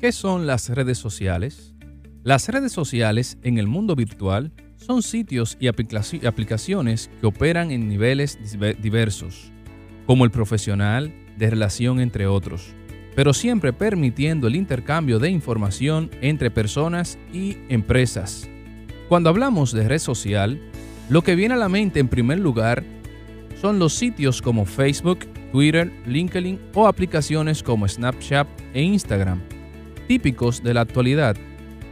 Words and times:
¿Qué 0.00 0.12
son 0.12 0.46
las 0.46 0.68
redes 0.68 0.96
sociales? 0.96 1.74
Las 2.22 2.48
redes 2.48 2.70
sociales 2.70 3.36
en 3.42 3.58
el 3.58 3.66
mundo 3.66 3.96
virtual 3.96 4.52
son 4.76 5.02
sitios 5.02 5.56
y 5.58 5.66
aplicaciones 5.66 7.10
que 7.20 7.26
operan 7.26 7.72
en 7.72 7.88
niveles 7.88 8.38
diversos, 8.80 9.50
como 10.06 10.24
el 10.24 10.30
profesional, 10.30 11.12
de 11.36 11.50
relación 11.50 11.98
entre 11.98 12.28
otros, 12.28 12.76
pero 13.16 13.34
siempre 13.34 13.72
permitiendo 13.72 14.46
el 14.46 14.54
intercambio 14.54 15.18
de 15.18 15.30
información 15.30 16.12
entre 16.20 16.52
personas 16.52 17.18
y 17.32 17.56
empresas. 17.68 18.48
Cuando 19.08 19.30
hablamos 19.30 19.72
de 19.72 19.88
red 19.88 19.98
social, 19.98 20.60
lo 21.08 21.22
que 21.22 21.34
viene 21.34 21.54
a 21.54 21.58
la 21.58 21.68
mente 21.68 21.98
en 21.98 22.06
primer 22.06 22.38
lugar 22.38 22.84
son 23.60 23.80
los 23.80 23.94
sitios 23.94 24.42
como 24.42 24.64
Facebook, 24.64 25.26
Twitter, 25.50 25.92
LinkedIn 26.06 26.60
o 26.74 26.86
aplicaciones 26.86 27.64
como 27.64 27.88
Snapchat 27.88 28.46
e 28.74 28.82
Instagram, 28.82 29.40
típicos 30.08 30.62
de 30.64 30.74
la 30.74 30.80
actualidad. 30.80 31.36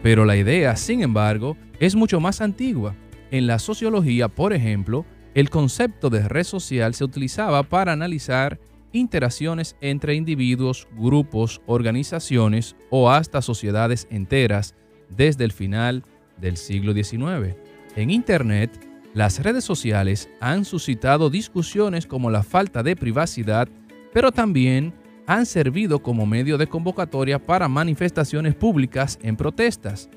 Pero 0.02 0.25
la 0.25 0.37
idea, 0.37 0.75
sin 0.75 1.02
embargo, 1.02 1.56
es 1.79 1.95
mucho 1.95 2.19
más 2.19 2.41
antigua. 2.41 2.97
En 3.30 3.47
la 3.47 3.61
sociología, 3.61 4.29
por 4.29 4.52
ejemplo, 4.52 5.05
el 5.34 5.51
concepto 5.51 6.11
de 6.11 6.27
red 6.29 6.45
social 6.45 6.95
se 6.95 7.05
utilizaba 7.05 7.62
para 7.62 7.92
analizar 7.92 8.59
interacciones 8.92 9.77
entre 9.80 10.15
individuos, 10.15 10.89
grupos, 10.97 11.61
organizaciones 11.66 12.75
o 12.91 13.11
hasta 13.11 13.42
sociedades 13.42 14.09
enteras 14.11 14.75
desde 15.11 15.45
el 15.45 15.53
final 15.53 16.03
del 16.39 16.56
siglo 16.56 16.95
XIX. 16.95 17.56
En 17.97 18.11
Internet, 18.11 18.70
las 19.12 19.42
redes 19.42 19.64
sociales 19.64 20.28
han 20.41 20.64
suscitado 20.64 21.30
discusiones 21.30 22.06
como 22.06 22.30
la 22.30 22.42
falta 22.42 22.83
de 22.83 22.97
privacidad, 22.97 23.69
pero 24.12 24.33
también 24.33 24.95
han 25.27 25.46
servido 25.46 26.00
como 26.00 26.27
medio 26.27 26.58
de 26.58 26.66
convocatoria 26.66 27.38
para 27.38 27.69
manifestaciones 27.69 28.55
públicas 28.55 29.19
en 29.22 29.36
protestas. 29.36 30.08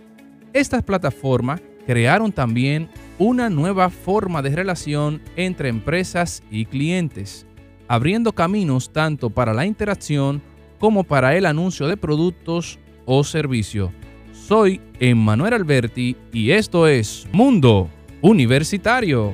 Estas 0.53 0.83
plataformas 0.83 1.61
crearon 1.85 2.31
también 2.31 2.89
una 3.17 3.49
nueva 3.49 3.89
forma 3.89 4.41
de 4.41 4.55
relación 4.55 5.21
entre 5.35 5.69
empresas 5.69 6.43
y 6.51 6.65
clientes 6.65 7.45
abriendo 7.89 8.33
caminos 8.33 8.93
tanto 8.93 9.31
para 9.31 9.53
la 9.53 9.65
interacción 9.65 10.41
como 10.77 11.03
para 11.03 11.35
el 11.35 11.45
anuncio 11.45 11.87
de 11.87 11.97
productos 11.97 12.79
o 13.05 13.23
servicios. 13.23 13.89
Soy 14.31 14.79
Emmanuel 14.99 15.55
Alberti 15.55 16.15
y 16.31 16.51
esto 16.51 16.87
es 16.87 17.27
Mundo 17.33 17.89
Universitario. 18.21 19.33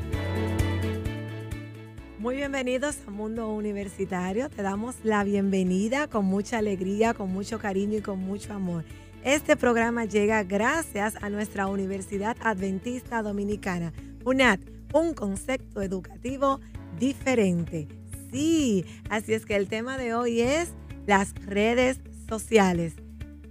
Muy 2.26 2.38
bienvenidos 2.38 2.98
a 3.06 3.12
Mundo 3.12 3.54
Universitario. 3.54 4.50
Te 4.50 4.64
damos 4.64 4.96
la 5.04 5.24
bienvenida 5.24 6.08
con 6.08 6.26
mucha 6.26 6.58
alegría, 6.58 7.14
con 7.14 7.30
mucho 7.30 7.60
cariño 7.60 8.00
y 8.00 8.02
con 8.02 8.18
mucho 8.18 8.52
amor. 8.52 8.84
Este 9.24 9.56
programa 9.56 10.06
llega 10.06 10.42
gracias 10.42 11.22
a 11.22 11.30
nuestra 11.30 11.68
Universidad 11.68 12.36
Adventista 12.42 13.22
Dominicana, 13.22 13.94
UNAD, 14.24 14.60
un 14.92 15.14
concepto 15.14 15.84
educativo 15.84 16.60
diferente 16.98 17.88
Sí, 18.32 18.86
así 19.12 19.36
es 19.36 19.46
que 19.46 19.56
el 19.56 19.68
tema 19.68 20.00
de 20.00 20.16
hoy 20.16 20.42
es 20.42 20.74
las 21.06 21.32
redes 21.46 22.00
sociales. 22.28 22.96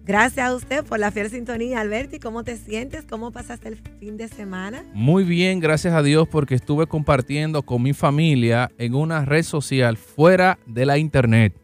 Gracias 0.07 0.47
a 0.47 0.55
usted 0.55 0.85
por 0.85 0.99
la 0.99 1.11
fiel 1.11 1.31
sintonía, 1.31 1.81
Alberti. 1.81 2.19
¿Cómo 2.19 2.45
te 2.45 2.59
sientes? 2.59 3.07
¿Cómo 3.09 3.31
pasaste 3.31 3.69
el 3.69 3.79
fin 3.99 4.19
de 4.19 4.29
semana? 4.29 4.85
Muy 4.93 5.25
bien, 5.25 5.61
gracias 5.61 5.95
a 5.95 6.03
Dios, 6.03 6.29
porque 6.29 6.55
estuve 6.55 6.87
compartiendo 6.87 7.63
con 7.63 7.83
mi 7.83 7.95
familia 7.95 8.71
en 8.77 8.95
una 8.95 9.25
red 9.25 9.43
social 9.43 9.97
fuera 9.97 10.59
de 10.67 10.85
la 10.85 10.99
internet. 10.99 11.55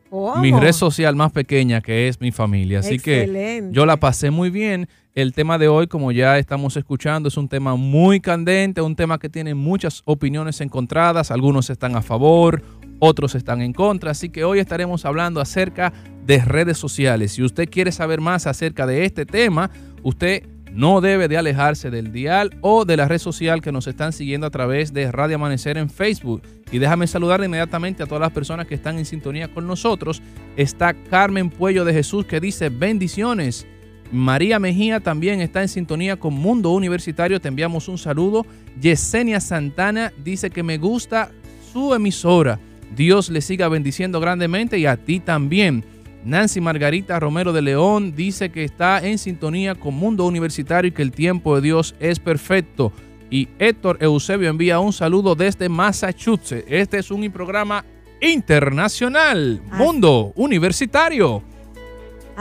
Mi 0.40 0.52
red 0.52 0.72
social 0.72 1.14
más 1.16 1.32
pequeña 1.32 1.82
que 1.82 2.08
es 2.08 2.18
mi 2.20 2.32
familia. 2.32 2.78
Así 2.78 2.98
que 2.98 3.68
yo 3.72 3.84
la 3.84 3.98
pasé 3.98 4.30
muy 4.30 4.48
bien. 4.48 4.88
El 5.14 5.32
tema 5.34 5.58
de 5.58 5.68
hoy, 5.68 5.86
como 5.86 6.10
ya 6.10 6.38
estamos 6.38 6.76
escuchando, 6.78 7.28
es 7.28 7.36
un 7.36 7.48
tema 7.48 7.76
muy 7.76 8.20
candente, 8.20 8.80
un 8.80 8.96
tema 8.96 9.18
que 9.18 9.28
tiene 9.28 9.54
muchas 9.54 10.02
opiniones 10.06 10.62
encontradas. 10.62 11.30
Algunos 11.30 11.68
están 11.68 11.94
a 11.94 12.00
favor, 12.00 12.62
otros 13.00 13.34
están 13.34 13.60
en 13.60 13.72
contra. 13.72 14.12
Así 14.12 14.30
que 14.30 14.44
hoy 14.44 14.60
estaremos 14.60 15.04
hablando 15.04 15.40
acerca 15.40 15.92
de 15.92 16.19
redes 16.38 16.78
sociales. 16.78 17.32
Si 17.32 17.42
usted 17.42 17.68
quiere 17.68 17.92
saber 17.92 18.20
más 18.20 18.46
acerca 18.46 18.86
de 18.86 19.04
este 19.04 19.26
tema, 19.26 19.70
usted 20.02 20.44
no 20.72 21.00
debe 21.00 21.28
de 21.28 21.36
alejarse 21.36 21.90
del 21.90 22.12
dial 22.12 22.56
o 22.60 22.84
de 22.84 22.96
la 22.96 23.08
red 23.08 23.18
social 23.18 23.60
que 23.60 23.72
nos 23.72 23.86
están 23.86 24.12
siguiendo 24.12 24.46
a 24.46 24.50
través 24.50 24.92
de 24.92 25.10
Radio 25.10 25.36
Amanecer 25.36 25.76
en 25.76 25.90
Facebook. 25.90 26.42
Y 26.70 26.78
déjame 26.78 27.06
saludar 27.06 27.42
inmediatamente 27.42 28.02
a 28.02 28.06
todas 28.06 28.20
las 28.20 28.32
personas 28.32 28.66
que 28.66 28.76
están 28.76 28.98
en 28.98 29.04
sintonía 29.04 29.52
con 29.52 29.66
nosotros. 29.66 30.22
Está 30.56 30.94
Carmen 30.94 31.50
Puello 31.50 31.84
de 31.84 31.92
Jesús 31.92 32.24
que 32.26 32.40
dice 32.40 32.68
bendiciones. 32.68 33.66
María 34.12 34.58
Mejía 34.58 35.00
también 35.00 35.40
está 35.40 35.62
en 35.62 35.68
sintonía 35.68 36.16
con 36.16 36.34
Mundo 36.34 36.70
Universitario. 36.70 37.40
Te 37.40 37.48
enviamos 37.48 37.88
un 37.88 37.98
saludo. 37.98 38.46
Yesenia 38.80 39.40
Santana 39.40 40.12
dice 40.22 40.50
que 40.50 40.62
me 40.62 40.78
gusta 40.78 41.30
su 41.72 41.94
emisora. 41.94 42.58
Dios 42.96 43.30
le 43.30 43.40
siga 43.40 43.68
bendiciendo 43.68 44.20
grandemente 44.20 44.78
y 44.78 44.86
a 44.86 44.96
ti 44.96 45.20
también. 45.20 45.84
Nancy 46.24 46.60
Margarita 46.60 47.18
Romero 47.18 47.52
de 47.52 47.62
León 47.62 48.14
dice 48.14 48.50
que 48.50 48.64
está 48.64 49.04
en 49.04 49.18
sintonía 49.18 49.74
con 49.74 49.94
Mundo 49.94 50.26
Universitario 50.26 50.88
y 50.88 50.92
que 50.92 51.02
el 51.02 51.12
tiempo 51.12 51.56
de 51.56 51.62
Dios 51.62 51.94
es 51.98 52.18
perfecto. 52.18 52.92
Y 53.30 53.48
Héctor 53.58 53.98
Eusebio 54.00 54.50
envía 54.50 54.80
un 54.80 54.92
saludo 54.92 55.34
desde 55.34 55.68
Massachusetts. 55.68 56.64
Este 56.68 56.98
es 56.98 57.10
un 57.10 57.30
programa 57.30 57.84
internacional, 58.20 59.62
Mundo 59.72 60.32
Universitario. 60.36 61.42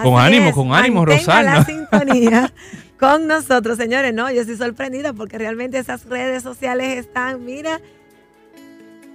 con 0.02 0.20
ánimo, 0.20 0.52
con 0.52 0.74
ánimo, 0.74 1.06
Rosana. 1.06 1.56
la 1.56 1.66
sintonía 1.66 2.54
con 3.00 3.28
nosotros, 3.28 3.78
señores. 3.78 4.14
No, 4.14 4.30
yo 4.32 4.42
estoy 4.42 4.58
sorprendida 4.58 5.14
porque 5.14 5.38
realmente 5.38 5.78
esas 5.78 6.06
redes 6.06 6.44
sociales 6.44 6.98
están, 6.98 7.46
mira, 7.46 7.80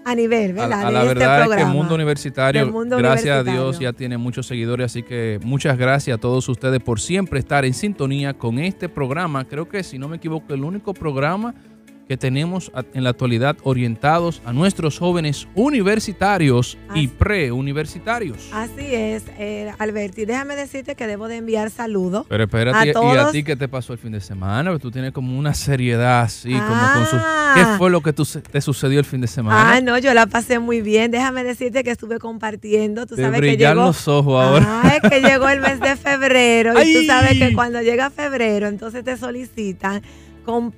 a 0.04 0.14
nivel, 0.14 0.52
¿verdad? 0.52 0.86
A, 0.86 0.90
la 0.90 1.02
este 1.02 1.14
verdad 1.14 1.42
es 1.42 1.56
que 1.56 1.62
el 1.62 1.68
mundo 1.68 1.94
universitario, 1.94 2.72
gracias 2.98 3.38
a 3.38 3.42
Dios, 3.42 3.78
ya 3.78 3.92
tiene 3.92 4.18
muchos 4.18 4.46
seguidores, 4.46 4.86
así 4.86 5.02
que 5.02 5.38
muchas 5.42 5.78
gracias 5.78 6.16
a 6.16 6.20
todos 6.20 6.48
ustedes 6.48 6.80
por 6.80 7.00
siempre 7.00 7.38
estar 7.38 7.64
en 7.64 7.74
sintonía 7.74 8.34
con 8.34 8.58
este 8.58 8.88
programa. 8.88 9.44
Creo 9.44 9.68
que, 9.68 9.82
si 9.82 9.98
no 9.98 10.08
me 10.08 10.16
equivoco, 10.16 10.52
el 10.52 10.64
único 10.64 10.94
programa 10.94 11.54
que 12.08 12.16
tenemos 12.16 12.70
en 12.92 13.04
la 13.04 13.10
actualidad 13.10 13.56
orientados 13.62 14.42
a 14.44 14.52
nuestros 14.52 14.98
jóvenes 14.98 15.48
universitarios 15.54 16.76
y 16.94 17.08
preuniversitarios. 17.08 18.50
Así 18.52 18.94
es, 18.94 19.24
eh, 19.38 19.72
Alberti. 19.78 20.24
Déjame 20.24 20.56
decirte 20.56 20.94
que 20.94 21.06
debo 21.06 21.28
de 21.28 21.36
enviar 21.36 21.70
saludos. 21.70 22.26
Pero 22.28 22.44
espérate, 22.44 22.88
¿y 22.88 23.16
a 23.16 23.30
ti 23.30 23.42
qué 23.42 23.56
te 23.56 23.68
pasó 23.68 23.92
el 23.92 23.98
fin 23.98 24.12
de 24.12 24.20
semana? 24.20 24.78
Tú 24.78 24.90
tienes 24.90 25.12
como 25.12 25.38
una 25.38 25.54
seriedad 25.54 26.22
así, 26.22 26.52
como 26.52 26.92
con 26.94 27.06
su... 27.06 27.16
¿Qué 27.54 27.60
ah. 27.60 27.74
fue 27.78 27.90
lo 27.90 28.02
que 28.02 28.12
te 28.12 28.60
sucedió 28.60 28.98
el 28.98 29.04
fin 29.04 29.20
de 29.20 29.28
semana? 29.28 29.74
Ah, 29.74 29.80
no, 29.80 29.96
yo 29.98 30.12
la 30.12 30.26
pasé 30.26 30.58
muy 30.58 30.80
bien. 30.80 31.10
Déjame 31.10 31.44
decirte 31.44 31.84
que 31.84 31.90
estuve 31.90 32.18
compartiendo. 32.18 33.06
Tú 33.06 33.16
sabes 33.16 33.40
que 33.40 33.56
llegó... 33.56 33.74
los 33.74 34.08
ojos 34.08 34.44
ahora. 34.44 34.82
Ah, 34.82 34.96
es 34.96 35.10
que 35.10 35.20
llegó 35.20 35.48
el 35.48 35.60
mes 35.60 35.80
de 35.80 35.96
febrero. 36.04 36.72
y 36.82 36.94
tú 36.94 37.06
sabes 37.06 37.38
que 37.38 37.54
cuando 37.54 37.80
llega 37.80 38.10
febrero, 38.10 38.66
entonces 38.66 39.04
te 39.04 39.16
solicitan 39.16 40.02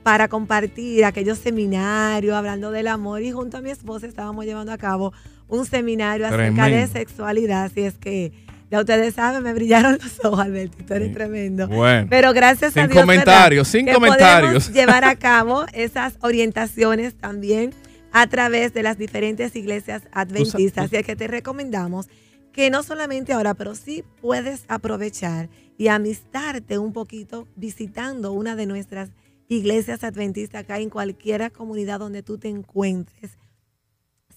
para 0.03 0.29
compartir 0.29 1.05
aquellos 1.05 1.39
seminarios 1.39 2.35
hablando 2.35 2.71
del 2.71 2.89
amor 2.89 3.23
y 3.23 3.33
junto 3.33 3.57
a 3.57 3.61
mi 3.61 3.71
esposa 3.71 4.07
estábamos 4.07 4.45
llevando 4.45 4.73
a 4.73 4.79
cabo 4.79 5.13
un 5.49 5.67
seminario 5.67 6.27
acerca 6.27 6.67
de 6.67 6.87
sexualidad, 6.87 7.65
así 7.65 7.83
es 7.83 7.95
que 7.95 8.33
ya 8.71 8.81
ustedes 8.81 9.15
saben, 9.15 9.43
me 9.43 9.53
brillaron 9.53 9.99
los 10.03 10.19
ojos, 10.25 10.41
Albertito, 10.41 10.95
eres 10.95 11.13
tremendo. 11.13 11.69
Bueno, 11.69 12.07
Pero 12.11 12.33
gracias 12.33 12.77
a 12.77 12.87
Dios. 12.87 13.01
Comentarios, 13.01 13.69
sin 13.69 13.87
comentarios. 13.87 14.73
llevar 14.73 15.05
a 15.05 15.15
cabo 15.17 15.67
esas 15.73 16.15
orientaciones 16.21 17.15
también 17.15 17.73
a 18.13 18.27
través 18.27 18.73
de 18.73 18.83
las 18.83 18.99
diferentes 18.99 19.55
iglesias 19.55 20.03
adventistas. 20.11 20.87
Así 20.87 20.97
es 20.97 21.07
que 21.07 21.15
te 21.15 21.29
recomendamos 21.29 22.09
que 22.53 22.71
no 22.71 22.83
solamente 22.83 23.33
ahora, 23.33 23.55
pero 23.55 23.75
sí 23.75 24.03
puedes 24.21 24.65
aprovechar 24.69 25.49
y 25.79 25.89
amistarte 25.89 26.79
un 26.79 26.93
poquito 26.93 27.47
visitando 27.55 28.33
una 28.33 28.57
de 28.57 28.67
nuestras 28.67 29.11
iglesias 29.49 30.05
adventistas 30.05 30.63
acá 30.63 30.79
en 30.79 30.91
cualquier 30.91 31.51
comunidad 31.53 32.01
donde 32.01 32.23
tú 32.23 32.39
te 32.39 32.49
encuentres, 32.49 33.39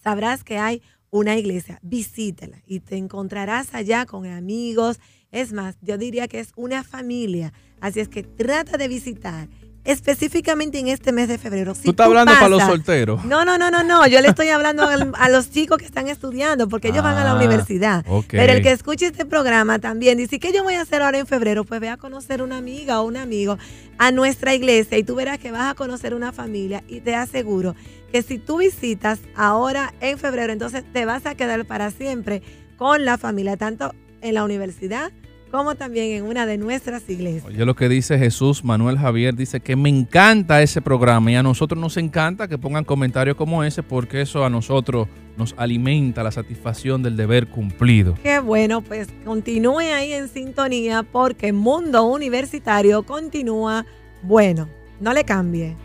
sabrás 0.03 0.43
que 0.43 0.57
hay 0.57 0.81
una 1.11 1.37
iglesia, 1.37 1.79
visítala 1.81 2.61
y 2.65 2.81
te 2.81 2.97
encontrarás 2.97 3.73
allá 3.73 4.05
con 4.05 4.25
amigos. 4.25 4.99
Es 5.31 5.53
más, 5.53 5.77
yo 5.81 5.97
diría 5.97 6.27
que 6.27 6.39
es 6.39 6.51
una 6.55 6.83
familia. 6.83 7.53
Así 7.79 7.99
es 7.99 8.09
que 8.09 8.23
trata 8.23 8.77
de 8.77 8.87
visitar 8.87 9.49
específicamente 9.85 10.79
en 10.79 10.87
este 10.87 11.11
mes 11.11 11.27
de 11.27 11.37
febrero. 11.37 11.73
tú 11.73 11.91
estás 11.91 12.07
hablando 12.07 12.33
para 12.33 12.49
los 12.49 12.63
solteros. 12.63 13.23
No, 13.25 13.45
no, 13.45 13.57
no, 13.57 13.71
no, 13.71 13.83
no. 13.83 14.05
Yo 14.07 14.21
le 14.21 14.29
estoy 14.29 14.49
hablando 14.49 14.83
a, 14.83 15.29
los 15.29 15.49
chicos 15.51 15.77
que 15.77 15.85
están 15.85 16.07
estudiando 16.07 16.67
porque 16.67 16.89
ellos 16.89 17.03
van 17.03 17.17
a 17.17 17.23
la 17.23 17.31
ah, 17.31 17.35
universidad. 17.35 18.05
Pero 18.29 18.53
el 18.53 18.61
que 18.61 18.71
escuche 18.71 19.07
este 19.07 19.25
programa 19.25 19.79
también 19.79 20.17
dice, 20.17 20.39
¿qué 20.39 20.51
yo 20.51 20.63
voy 20.63 20.75
a 20.75 20.81
hacer 20.81 21.01
ahora 21.01 21.19
en 21.19 21.27
febrero? 21.27 21.63
Pues 21.63 21.79
ve 21.81 21.89
a 21.89 21.97
conocer 21.97 22.41
una 22.41 22.57
amiga 22.57 23.01
o 23.01 23.05
un 23.05 23.17
amigo 23.17 23.57
a 23.97 24.11
nuestra 24.11 24.53
iglesia 24.53 24.97
y 24.97 25.03
tú 25.03 25.15
verás 25.15 25.39
que 25.39 25.51
vas 25.51 25.71
a 25.71 25.75
conocer 25.75 26.13
una 26.13 26.31
familia 26.31 26.83
y 26.87 27.01
te 27.01 27.15
aseguro 27.15 27.75
que 28.11 28.21
si 28.21 28.39
tú 28.39 28.57
visitas 28.57 29.19
ahora 29.35 29.93
en 29.99 30.17
febrero, 30.17 30.51
entonces 30.51 30.83
te 30.91 31.05
vas 31.05 31.25
a 31.25 31.35
quedar 31.35 31.65
para 31.65 31.91
siempre 31.91 32.41
con 32.77 33.05
la 33.05 33.17
familia, 33.17 33.57
tanto 33.57 33.93
en 34.21 34.33
la 34.33 34.43
universidad 34.43 35.11
como 35.51 35.75
también 35.75 36.11
en 36.11 36.25
una 36.25 36.45
de 36.45 36.57
nuestras 36.57 37.09
iglesias. 37.09 37.45
Oye, 37.45 37.65
lo 37.65 37.75
que 37.75 37.89
dice 37.89 38.17
Jesús 38.17 38.63
Manuel 38.63 38.97
Javier, 38.97 39.35
dice 39.35 39.59
que 39.59 39.75
me 39.75 39.89
encanta 39.89 40.61
ese 40.61 40.81
programa 40.81 41.31
y 41.31 41.35
a 41.35 41.43
nosotros 41.43 41.79
nos 41.79 41.97
encanta 41.97 42.47
que 42.47 42.57
pongan 42.57 42.85
comentarios 42.85 43.35
como 43.35 43.63
ese 43.63 43.83
porque 43.83 44.21
eso 44.21 44.45
a 44.45 44.49
nosotros 44.49 45.07
nos 45.37 45.55
alimenta 45.57 46.21
la 46.21 46.31
satisfacción 46.31 47.01
del 47.01 47.15
deber 47.15 47.47
cumplido. 47.47 48.15
Qué 48.21 48.39
bueno, 48.39 48.81
pues 48.81 49.07
continúe 49.25 49.79
ahí 49.79 50.13
en 50.13 50.27
sintonía 50.27 51.03
porque 51.03 51.53
Mundo 51.53 52.05
Universitario 52.05 53.03
continúa 53.03 53.85
bueno. 54.21 54.67
No 54.99 55.13
le 55.13 55.23
cambie. 55.23 55.75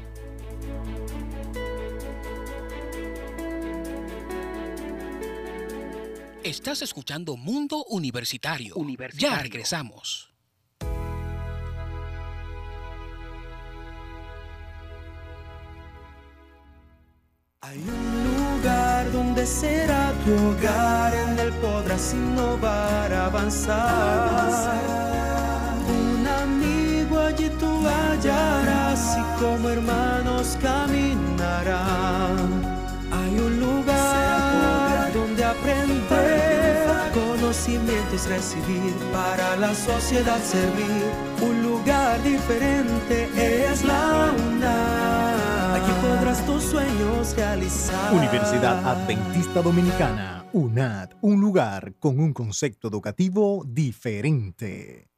Estás 6.55 6.83
escuchando 6.83 7.37
Mundo 7.37 7.85
Universitario. 7.89 8.77
Ya 9.19 9.41
regresamos. 9.41 10.33
Hay 17.61 17.79
un 17.79 18.25
lugar 18.29 19.11
donde 19.11 19.45
será 19.45 20.13
tu 20.25 20.33
hogar, 20.33 21.13
en 21.13 21.39
él 21.41 21.53
podrás 21.55 22.15
innovar, 22.15 23.13
avanzar. 23.13 24.81
Un 25.89 26.25
amigo 26.25 27.19
allí 27.19 27.51
tú 27.59 27.85
hallarás 27.85 29.19
y 29.19 29.43
como 29.43 29.71
hermanos 29.71 30.57
caminarán. 30.63 31.04
Recibir, 38.35 38.95
para 39.13 39.57
la 39.57 39.73
sociedad 39.75 40.41
servir. 40.43 41.05
Un 41.41 41.63
lugar 41.63 42.21
diferente 42.23 43.29
es 43.71 43.85
la 43.85 44.35
UNAM. 44.47 45.75
Aquí 45.79 45.93
podrás 46.03 46.45
tus 46.45 46.63
sueños 46.63 47.37
realizar. 47.37 48.13
Universidad 48.13 48.77
Adventista 48.85 49.63
Dominicana, 49.63 50.47
UNAD, 50.53 51.11
un 51.21 51.41
lugar 51.41 51.95
con 52.01 52.19
un 52.19 52.33
concepto 52.33 52.89
educativo 52.89 53.65
diferente. 53.67 55.14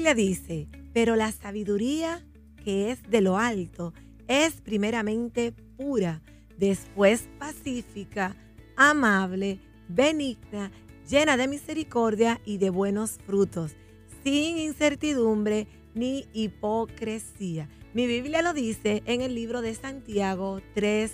Dice, 0.00 0.66
pero 0.92 1.14
la 1.14 1.30
sabiduría 1.30 2.26
que 2.64 2.90
es 2.90 3.00
de 3.08 3.20
lo 3.20 3.36
alto 3.38 3.94
es 4.26 4.54
primeramente 4.60 5.52
pura, 5.76 6.20
después 6.58 7.28
pacífica, 7.38 8.34
amable, 8.76 9.60
benigna, 9.88 10.72
llena 11.08 11.36
de 11.36 11.46
misericordia 11.46 12.40
y 12.44 12.58
de 12.58 12.70
buenos 12.70 13.18
frutos, 13.24 13.76
sin 14.24 14.58
incertidumbre 14.58 15.68
ni 15.94 16.26
hipocresía. 16.32 17.68
Mi 17.94 18.08
Biblia 18.08 18.42
lo 18.42 18.52
dice 18.52 19.04
en 19.06 19.20
el 19.20 19.36
libro 19.36 19.60
de 19.60 19.74
Santiago 19.74 20.60
3, 20.74 21.12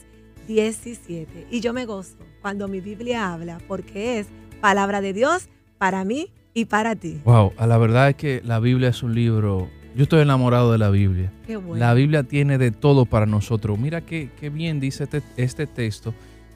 17. 0.49 1.49
Y 1.51 1.61
yo 1.61 1.75
me 1.75 1.85
gozo 1.85 2.17
cuando 2.41 2.67
mi 2.67 2.81
Biblia 2.81 3.33
habla 3.33 3.59
porque 3.69 4.21
es 4.21 4.29
palabra 4.63 5.03
de 5.03 5.13
Dios 5.13 5.49
para 5.77 6.05
mí 6.05 6.31
y 6.57 6.65
para 6.65 6.97
ti. 6.97 7.21
Wow, 7.25 7.53
a 7.59 7.67
la 7.67 7.77
verdad 7.77 8.09
es 8.09 8.17
que 8.17 8.41
la 8.43 8.59
Biblia 8.61 8.89
es 8.89 9.03
un 9.03 9.15
libro. 9.15 9.69
Yo 9.95 10.05
estoy 10.05 10.23
enamorado 10.23 10.73
de 10.73 10.79
la 10.79 10.89
Biblia. 10.89 11.31
Qué 11.47 11.57
bueno. 11.57 11.77
La 11.77 11.93
Biblia 11.93 12.23
tiene 12.23 12.57
de 12.57 12.71
todo 12.71 13.05
para 13.05 13.27
nosotros. 13.27 13.79
Mira 13.79 14.01
qué, 14.01 14.31
qué 14.41 14.49
bien 14.49 14.81
dice 14.81 15.05
este, 15.05 15.23
este 15.37 15.67
texto, 15.67 16.15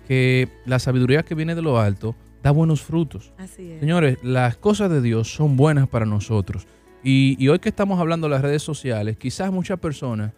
que 0.09 0.49
la 0.65 0.79
sabiduría 0.79 1.23
que 1.23 1.35
viene 1.35 1.55
de 1.55 1.61
lo 1.61 1.79
alto 1.79 2.17
da 2.43 2.51
buenos 2.51 2.81
frutos. 2.81 3.35
Así 3.37 3.73
es. 3.73 3.81
Señores, 3.81 4.17
las 4.23 4.57
cosas 4.57 4.91
de 4.91 5.03
Dios 5.03 5.35
son 5.35 5.59
buenas 5.59 5.87
para 5.87 6.07
nosotros. 6.07 6.67
Y, 7.05 7.37
y 7.39 7.49
hoy 7.49 7.59
que 7.59 7.69
estamos 7.69 8.01
hablando 8.01 8.27
de 8.27 8.31
las 8.31 8.43
redes 8.43 8.63
sociales, 8.63 9.19
quizás 9.19 9.53
muchas 9.53 9.79
personas 9.79 10.33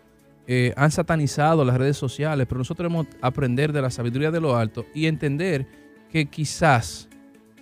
eh, 0.49 0.75
han 0.77 0.91
satanizado 0.91 1.65
las 1.65 1.77
redes 1.77 1.97
sociales, 1.97 2.49
pero 2.49 2.59
nosotros 2.59 2.91
debemos 2.91 3.07
aprender 3.21 3.73
de 3.73 3.81
la 3.81 3.91
sabiduría 3.91 4.33
de 4.33 4.41
lo 4.41 4.57
alto 4.57 4.87
y 4.93 5.07
entender 5.07 5.69
que 6.11 6.27
quizás, 6.27 7.09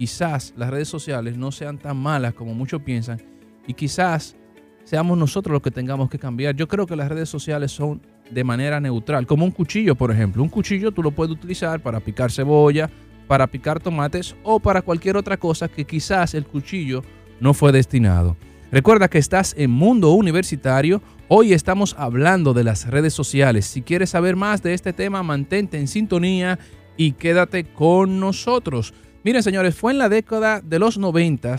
quizás 0.00 0.55
las 0.56 0.70
redes 0.70 0.88
sociales 0.88 1.37
no 1.37 1.52
sean 1.52 1.76
tan 1.76 1.94
malas 1.94 2.32
como 2.32 2.55
muchos 2.55 2.81
piensan 2.81 3.20
y 3.67 3.75
quizás 3.75 4.35
seamos 4.82 5.19
nosotros 5.19 5.52
los 5.52 5.61
que 5.61 5.70
tengamos 5.70 6.08
que 6.08 6.19
cambiar. 6.19 6.56
Yo 6.56 6.69
creo 6.69 6.87
que 6.87 6.97
las 6.97 7.11
redes 7.11 7.29
sociales 7.29 7.70
son 7.70 8.00
de 8.31 8.43
manera 8.43 8.81
neutral, 8.81 9.26
como 9.26 9.44
un 9.44 9.50
cuchillo, 9.50 9.94
por 9.94 10.11
ejemplo. 10.11 10.43
Un 10.43 10.49
cuchillo 10.49 10.91
tú 10.91 11.02
lo 11.02 11.11
puedes 11.11 11.31
utilizar 11.31 11.82
para 11.82 12.00
picar 12.00 12.32
cebolla, 12.32 12.88
para 13.29 13.47
picar 13.47 13.79
tomates 13.79 14.35
o 14.43 14.58
para 14.58 14.81
cualquier 14.81 15.19
otra 15.19 15.37
cosa 15.37 15.69
que 15.69 15.85
quizás 15.85 16.32
el 16.32 16.46
cuchillo 16.46 17.03
no 17.38 17.53
fue 17.53 17.70
destinado. 17.70 18.38
Recuerda 18.73 19.08
que 19.08 19.19
estás 19.19 19.55
en 19.58 19.70
Mundo 19.70 20.12
Universitario. 20.12 21.03
Hoy 21.29 21.53
estamos 21.53 21.94
hablando 21.99 22.55
de 22.55 22.64
las 22.64 22.87
redes 22.87 23.12
sociales. 23.12 23.67
Si 23.67 23.82
quieres 23.82 24.08
saber 24.08 24.35
más 24.35 24.62
de 24.62 24.73
este 24.73 24.94
tema, 24.94 25.23
mantente 25.23 25.79
en 25.79 25.88
sintonía 25.88 26.58
y 26.96 27.12
quédate 27.12 27.64
con 27.64 28.19
nosotros. 28.19 28.94
Miren, 29.22 29.43
señores, 29.43 29.75
fue 29.75 29.93
en 29.93 29.99
la 29.99 30.08
década 30.08 30.61
de 30.61 30.78
los 30.78 30.96
90 30.96 31.56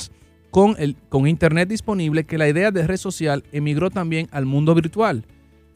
con, 0.49 0.75
con 1.09 1.27
Internet 1.27 1.69
disponible 1.69 2.23
que 2.25 2.37
la 2.37 2.49
idea 2.49 2.71
de 2.71 2.87
red 2.87 2.97
social 2.97 3.43
emigró 3.51 3.91
también 3.91 4.27
al 4.31 4.45
mundo 4.45 4.73
virtual. 4.73 5.25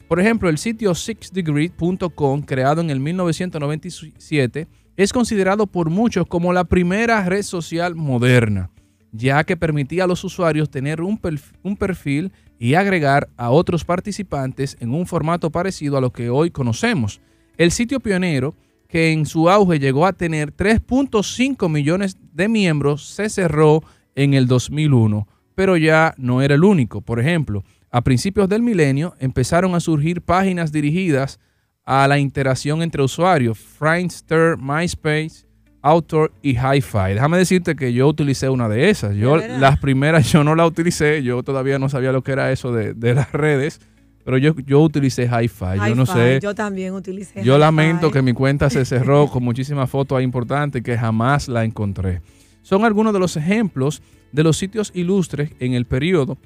Por 0.08 0.20
ejemplo, 0.20 0.48
el 0.48 0.58
sitio 0.58 0.94
sixdegree.com, 0.94 2.42
creado 2.42 2.80
en 2.80 2.90
el 2.90 3.00
1997, 3.00 4.68
es 4.96 5.12
considerado 5.12 5.66
por 5.66 5.90
muchos 5.90 6.26
como 6.26 6.52
la 6.52 6.64
primera 6.64 7.24
red 7.24 7.42
social 7.42 7.94
moderna, 7.94 8.70
ya 9.12 9.44
que 9.44 9.56
permitía 9.56 10.04
a 10.04 10.06
los 10.06 10.24
usuarios 10.24 10.70
tener 10.70 11.00
un 11.00 11.18
perfil, 11.18 11.58
un 11.62 11.76
perfil 11.76 12.32
y 12.58 12.74
agregar 12.74 13.28
a 13.36 13.50
otros 13.50 13.84
participantes 13.84 14.76
en 14.80 14.94
un 14.94 15.06
formato 15.06 15.50
parecido 15.50 15.96
a 15.96 16.00
lo 16.00 16.12
que 16.12 16.30
hoy 16.30 16.50
conocemos. 16.50 17.20
El 17.56 17.70
sitio 17.70 18.00
pionero, 18.00 18.54
que 18.88 19.12
en 19.12 19.26
su 19.26 19.50
auge 19.50 19.78
llegó 19.78 20.06
a 20.06 20.12
tener 20.12 20.54
3.5 20.54 21.68
millones 21.68 22.16
de 22.32 22.48
miembros, 22.48 23.06
se 23.06 23.28
cerró 23.28 23.82
en 24.14 24.34
el 24.34 24.46
2001, 24.46 25.26
pero 25.54 25.76
ya 25.76 26.14
no 26.16 26.42
era 26.42 26.54
el 26.54 26.64
único. 26.64 27.00
Por 27.00 27.20
ejemplo, 27.20 27.64
a 27.90 28.02
principios 28.02 28.48
del 28.48 28.62
milenio 28.62 29.14
empezaron 29.18 29.74
a 29.74 29.80
surgir 29.80 30.22
páginas 30.22 30.72
dirigidas 30.72 31.38
a 31.84 32.06
la 32.08 32.18
interacción 32.18 32.82
entre 32.82 33.02
usuarios, 33.02 33.58
Friendster, 33.58 34.56
MySpace, 34.58 35.46
Autor 35.82 36.32
y 36.42 36.56
Hi-Fi. 36.56 37.14
Déjame 37.14 37.38
decirte 37.38 37.76
que 37.76 37.92
yo 37.92 38.08
utilicé 38.08 38.48
una 38.48 38.68
de 38.68 38.90
esas. 38.90 39.14
Yo 39.14 39.36
las 39.36 39.78
primeras 39.78 40.32
yo 40.32 40.42
no 40.42 40.56
la 40.56 40.66
utilicé, 40.66 41.22
yo 41.22 41.44
todavía 41.44 41.78
no 41.78 41.88
sabía 41.88 42.10
lo 42.10 42.22
que 42.22 42.32
era 42.32 42.50
eso 42.50 42.72
de, 42.72 42.92
de 42.92 43.14
las 43.14 43.30
redes, 43.30 43.80
pero 44.26 44.38
yo, 44.38 44.56
yo 44.66 44.80
utilicé 44.82 45.26
Hi-Fi. 45.28 45.88
Yo 45.88 45.94
no 45.94 46.04
sé. 46.04 46.40
Yo 46.42 46.52
también 46.52 46.92
utilicé. 46.94 47.44
Yo 47.44 47.58
lamento 47.58 48.10
que 48.10 48.22
mi 48.22 48.32
cuenta 48.32 48.68
se 48.68 48.84
cerró 48.84 49.28
con 49.32 49.44
muchísimas 49.44 49.88
fotos 49.88 50.20
importantes 50.20 50.82
que 50.82 50.98
jamás 50.98 51.46
la 51.46 51.64
encontré. 51.64 52.22
Son 52.60 52.84
algunos 52.84 53.12
de 53.12 53.20
los 53.20 53.36
ejemplos 53.36 54.02
de 54.32 54.42
los 54.42 54.56
sitios 54.56 54.90
ilustres 54.96 55.52
en 55.60 55.74
el 55.74 55.84
periodo. 55.86 56.38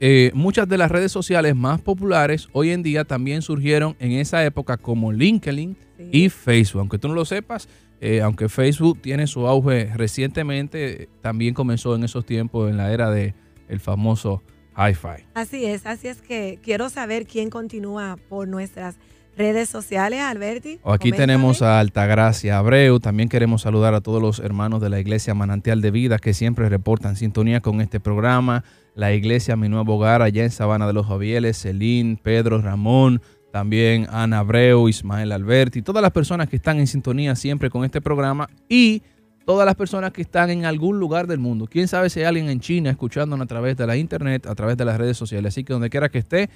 Eh, 0.00 0.30
muchas 0.34 0.68
de 0.68 0.76
las 0.76 0.90
redes 0.90 1.10
sociales 1.10 1.56
más 1.56 1.80
populares 1.80 2.48
hoy 2.52 2.72
en 2.72 2.82
día 2.82 3.04
también 3.04 3.40
surgieron 3.40 3.96
en 4.00 4.12
esa 4.12 4.44
época 4.44 4.76
como 4.76 5.10
LinkedIn 5.10 5.76
Sí. 5.96 6.08
y 6.12 6.28
Facebook. 6.28 6.80
Aunque 6.80 6.98
tú 6.98 7.08
no 7.08 7.14
lo 7.14 7.24
sepas, 7.24 7.70
eh, 8.02 8.20
aunque 8.20 8.50
Facebook 8.50 9.00
tiene 9.00 9.26
su 9.26 9.46
auge 9.48 9.90
recientemente, 9.96 11.04
eh, 11.04 11.08
también 11.22 11.54
comenzó 11.54 11.96
en 11.96 12.04
esos 12.04 12.26
tiempos 12.26 12.70
en 12.70 12.76
la 12.76 12.92
era 12.92 13.10
de 13.10 13.32
el 13.68 13.80
famoso 13.80 14.42
hi-fi. 14.78 15.24
Así 15.34 15.64
es, 15.64 15.84
así 15.86 16.08
es 16.08 16.22
que 16.22 16.58
quiero 16.62 16.88
saber 16.88 17.26
quién 17.26 17.50
continúa 17.50 18.16
por 18.28 18.46
nuestras 18.46 18.96
redes 19.38 19.68
sociales, 19.68 20.20
Alberti. 20.20 20.80
O 20.82 20.92
Aquí 20.92 21.12
tenemos 21.12 21.62
a 21.62 21.78
Altagracia 21.78 22.58
Abreu. 22.58 22.98
También 23.00 23.28
queremos 23.28 23.62
saludar 23.62 23.94
a 23.94 24.00
todos 24.00 24.20
los 24.20 24.40
hermanos 24.40 24.80
de 24.80 24.90
la 24.90 25.00
Iglesia 25.00 25.34
Manantial 25.34 25.80
de 25.80 25.90
Vida 25.90 26.18
que 26.18 26.34
siempre 26.34 26.68
reportan 26.68 27.16
sintonía 27.16 27.60
con 27.60 27.80
este 27.80 28.00
programa. 28.00 28.64
La 28.94 29.12
Iglesia 29.12 29.56
Mi 29.56 29.68
Nuevo 29.68 29.94
Hogar 29.94 30.22
allá 30.22 30.42
en 30.42 30.50
Sabana 30.50 30.86
de 30.88 30.92
los 30.92 31.06
Javieles, 31.06 31.62
Celín, 31.62 32.16
Pedro, 32.16 32.60
Ramón, 32.60 33.22
también 33.52 34.08
Ana 34.10 34.40
Abreu, 34.40 34.88
Ismael 34.88 35.30
Alberti, 35.30 35.82
todas 35.82 36.02
las 36.02 36.10
personas 36.10 36.48
que 36.48 36.56
están 36.56 36.80
en 36.80 36.88
sintonía 36.88 37.36
siempre 37.36 37.70
con 37.70 37.84
este 37.84 38.00
programa 38.00 38.50
y 38.68 39.02
todas 39.48 39.64
las 39.64 39.76
personas 39.76 40.12
que 40.12 40.20
están 40.20 40.50
en 40.50 40.66
algún 40.66 41.00
lugar 41.00 41.26
del 41.26 41.38
mundo. 41.38 41.66
Quién 41.66 41.88
sabe 41.88 42.10
si 42.10 42.20
hay 42.20 42.26
alguien 42.26 42.50
en 42.50 42.60
China 42.60 42.90
escuchándonos 42.90 43.46
a 43.46 43.48
través 43.48 43.78
de 43.78 43.86
la 43.86 43.96
internet, 43.96 44.46
a 44.46 44.54
través 44.54 44.76
de 44.76 44.84
las 44.84 44.98
redes 44.98 45.16
sociales. 45.16 45.54
Así 45.54 45.64
que 45.64 45.72
donde 45.72 45.88
quiera 45.88 46.10
que 46.10 46.18
esté, 46.18 46.50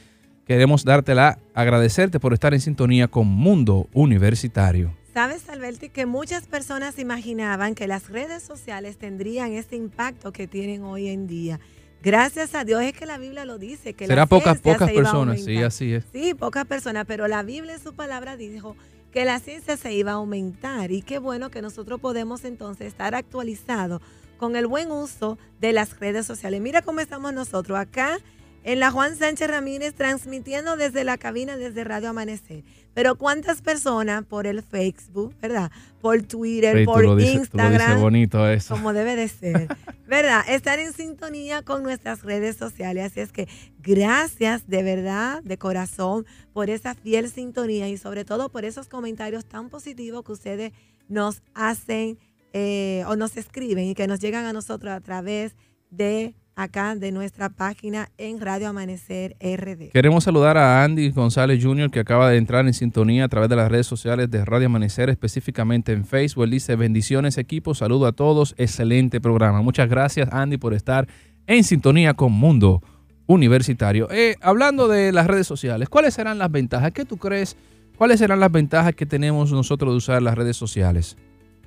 queremos 0.44 0.84
dártela, 0.84 1.38
agradecerte 1.54 2.20
por 2.20 2.34
estar 2.34 2.52
en 2.52 2.60
sintonía 2.60 3.08
con 3.08 3.28
Mundo 3.28 3.88
Universitario. 3.94 4.94
Sabes, 5.14 5.48
Alberti, 5.48 5.88
que 5.88 6.04
muchas 6.04 6.46
personas 6.46 6.98
imaginaban 6.98 7.74
que 7.74 7.86
las 7.86 8.10
redes 8.10 8.42
sociales 8.42 8.98
tendrían 8.98 9.54
este 9.54 9.76
impacto 9.76 10.30
que 10.34 10.46
tienen 10.46 10.84
hoy 10.84 11.08
en 11.08 11.26
día. 11.26 11.60
Gracias 12.02 12.54
a 12.54 12.64
Dios 12.64 12.82
es 12.82 12.92
que 12.92 13.06
la 13.06 13.16
Biblia 13.16 13.46
lo 13.46 13.56
dice. 13.56 13.94
Que 13.94 14.06
Será 14.06 14.26
pocas, 14.26 14.58
pocas 14.58 14.90
se 14.90 14.94
personas, 14.94 15.42
sí, 15.42 15.56
así 15.62 15.94
es. 15.94 16.04
Sí, 16.12 16.34
pocas 16.34 16.66
personas, 16.66 17.06
pero 17.06 17.26
la 17.26 17.42
Biblia 17.42 17.72
en 17.72 17.80
su 17.80 17.94
palabra 17.94 18.36
dijo 18.36 18.76
que 19.12 19.24
la 19.24 19.38
ciencia 19.38 19.76
se 19.76 19.92
iba 19.92 20.12
a 20.12 20.14
aumentar 20.14 20.90
y 20.90 21.02
qué 21.02 21.18
bueno 21.18 21.50
que 21.50 21.62
nosotros 21.62 22.00
podemos 22.00 22.44
entonces 22.44 22.86
estar 22.86 23.14
actualizados 23.14 24.00
con 24.38 24.56
el 24.56 24.66
buen 24.66 24.90
uso 24.90 25.38
de 25.60 25.72
las 25.72 26.00
redes 26.00 26.26
sociales. 26.26 26.60
Mira 26.60 26.82
cómo 26.82 27.00
estamos 27.00 27.32
nosotros 27.32 27.78
acá 27.78 28.18
en 28.64 28.80
la 28.80 28.90
Juan 28.90 29.16
Sánchez 29.16 29.48
Ramírez 29.50 29.94
transmitiendo 29.94 30.76
desde 30.76 31.04
la 31.04 31.18
cabina 31.18 31.56
desde 31.56 31.84
Radio 31.84 32.10
Amanecer. 32.10 32.64
Pero 32.94 33.16
cuántas 33.16 33.62
personas 33.62 34.24
por 34.24 34.46
el 34.46 34.62
Facebook, 34.62 35.34
¿verdad? 35.40 35.70
Por 36.00 36.22
Twitter, 36.22 36.80
Sí, 36.80 36.84
por 36.84 37.16
dices 37.16 37.34
Instagram, 37.36 38.00
bonito 38.00 38.46
eso. 38.48 38.74
como 38.74 38.92
debe 38.92 39.16
de 39.16 39.28
ser, 39.28 39.68
¿verdad? 40.06 40.44
Estar 40.48 40.78
en 40.78 40.92
sintonía 40.92 41.62
con 41.62 41.82
nuestras 41.82 42.22
redes 42.22 42.56
sociales. 42.56 43.06
Así 43.06 43.20
es 43.20 43.32
que 43.32 43.48
gracias 43.80 44.68
de 44.68 44.82
verdad, 44.82 45.42
de 45.42 45.56
corazón, 45.58 46.26
por 46.52 46.70
esa 46.70 46.94
fiel 46.94 47.30
sintonía 47.30 47.88
y 47.88 47.96
sobre 47.96 48.24
todo 48.24 48.50
por 48.50 48.64
esos 48.64 48.88
comentarios 48.88 49.46
tan 49.46 49.70
positivos 49.70 50.22
que 50.24 50.32
ustedes 50.32 50.72
nos 51.08 51.42
hacen 51.54 52.18
eh, 52.52 53.04
o 53.06 53.16
nos 53.16 53.36
escriben 53.38 53.86
y 53.86 53.94
que 53.94 54.06
nos 54.06 54.20
llegan 54.20 54.44
a 54.44 54.52
nosotros 54.52 54.92
a 54.92 55.00
través 55.00 55.54
de 55.90 56.34
acá, 56.54 56.94
de 56.94 57.12
nuestra 57.12 57.48
página 57.48 58.10
en 58.18 58.40
Radio 58.40 58.68
Amanecer 58.68 59.36
RD. 59.40 59.90
Queremos 59.92 60.24
saludar 60.24 60.56
a 60.56 60.84
Andy 60.84 61.10
González 61.10 61.62
Jr., 61.62 61.90
que 61.90 62.00
acaba 62.00 62.30
de 62.30 62.36
entrar 62.36 62.66
en 62.66 62.74
sintonía 62.74 63.24
a 63.24 63.28
través 63.28 63.48
de 63.48 63.56
las 63.56 63.70
redes 63.70 63.86
sociales 63.86 64.30
de 64.30 64.44
Radio 64.44 64.66
Amanecer, 64.66 65.10
específicamente 65.10 65.92
en 65.92 66.04
Facebook. 66.04 66.48
Dice, 66.48 66.76
bendiciones 66.76 67.38
equipo, 67.38 67.74
saludo 67.74 68.06
a 68.06 68.12
todos, 68.12 68.54
excelente 68.58 69.20
programa. 69.20 69.62
Muchas 69.62 69.88
gracias 69.88 70.28
Andy 70.32 70.58
por 70.58 70.74
estar 70.74 71.08
en 71.46 71.64
sintonía 71.64 72.14
con 72.14 72.32
Mundo 72.32 72.82
Universitario. 73.26 74.08
Eh, 74.10 74.36
hablando 74.40 74.88
de 74.88 75.12
las 75.12 75.26
redes 75.26 75.46
sociales, 75.46 75.88
¿cuáles 75.88 76.14
serán 76.14 76.38
las 76.38 76.50
ventajas? 76.50 76.92
¿Qué 76.92 77.04
tú 77.04 77.16
crees? 77.16 77.56
¿Cuáles 77.96 78.18
serán 78.18 78.40
las 78.40 78.50
ventajas 78.50 78.94
que 78.94 79.06
tenemos 79.06 79.52
nosotros 79.52 79.92
de 79.92 79.96
usar 79.96 80.22
las 80.22 80.34
redes 80.34 80.56
sociales? 80.56 81.16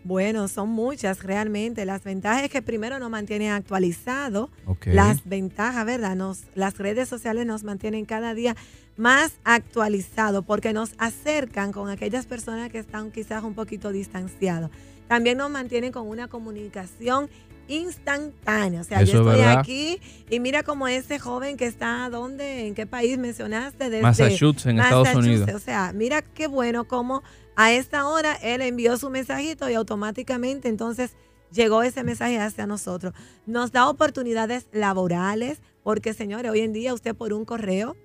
Bueno, 0.05 0.47
son 0.47 0.69
muchas 0.69 1.23
realmente. 1.23 1.83
Las 1.83 2.03
ventajas 2.03 2.43
es 2.43 2.51
que 2.51 2.61
primero 2.61 2.99
nos 2.99 3.09
mantienen 3.09 3.49
actualizados. 3.49 4.51
Ok. 4.67 4.85
Las 4.91 5.27
ventajas, 5.27 5.83
¿verdad? 5.83 6.15
Nos, 6.15 6.43
las 6.53 6.77
redes 6.77 7.09
sociales 7.09 7.47
nos 7.47 7.63
mantienen 7.63 8.05
cada 8.05 8.35
día 8.35 8.55
más 8.97 9.33
actualizados 9.43 10.45
porque 10.45 10.73
nos 10.73 10.91
acercan 10.99 11.71
con 11.71 11.89
aquellas 11.89 12.27
personas 12.27 12.69
que 12.69 12.77
están 12.77 13.09
quizás 13.09 13.43
un 13.43 13.55
poquito 13.55 13.91
distanciados. 13.91 14.69
También 15.07 15.39
nos 15.39 15.49
mantienen 15.49 15.91
con 15.91 16.07
una 16.07 16.27
comunicación 16.27 17.27
instantánea. 17.67 18.81
O 18.81 18.83
sea, 18.83 19.01
Eso 19.01 19.11
yo 19.13 19.19
es 19.21 19.27
estoy 19.27 19.41
verdad. 19.41 19.59
aquí 19.59 19.99
y 20.29 20.39
mira 20.39 20.63
como 20.63 20.87
ese 20.87 21.19
joven 21.19 21.57
que 21.57 21.65
está, 21.65 22.09
¿dónde? 22.09 22.67
¿En 22.67 22.75
qué 22.75 22.85
país 22.85 23.17
mencionaste? 23.17 23.85
Desde 23.89 24.01
Massachusetts, 24.01 24.65
en 24.65 24.79
Estados 24.79 25.07
Massachusetts. 25.07 25.41
Unidos. 25.43 25.61
O 25.61 25.63
sea, 25.63 25.91
mira 25.93 26.21
qué 26.21 26.47
bueno 26.47 26.87
como 26.87 27.23
a 27.55 27.71
esta 27.71 28.07
hora 28.07 28.33
él 28.35 28.61
envió 28.61 28.97
su 28.97 29.09
mensajito 29.09 29.69
y 29.69 29.73
automáticamente 29.73 30.67
entonces 30.67 31.15
llegó 31.51 31.83
ese 31.83 32.03
mensaje 32.03 32.39
hacia 32.39 32.67
nosotros. 32.67 33.13
Nos 33.45 33.71
da 33.71 33.87
oportunidades 33.89 34.67
laborales 34.71 35.59
porque, 35.83 36.13
señores, 36.13 36.51
hoy 36.51 36.61
en 36.61 36.73
día 36.73 36.93
usted 36.93 37.15
por 37.15 37.31
un 37.33 37.45
correo, 37.45 37.95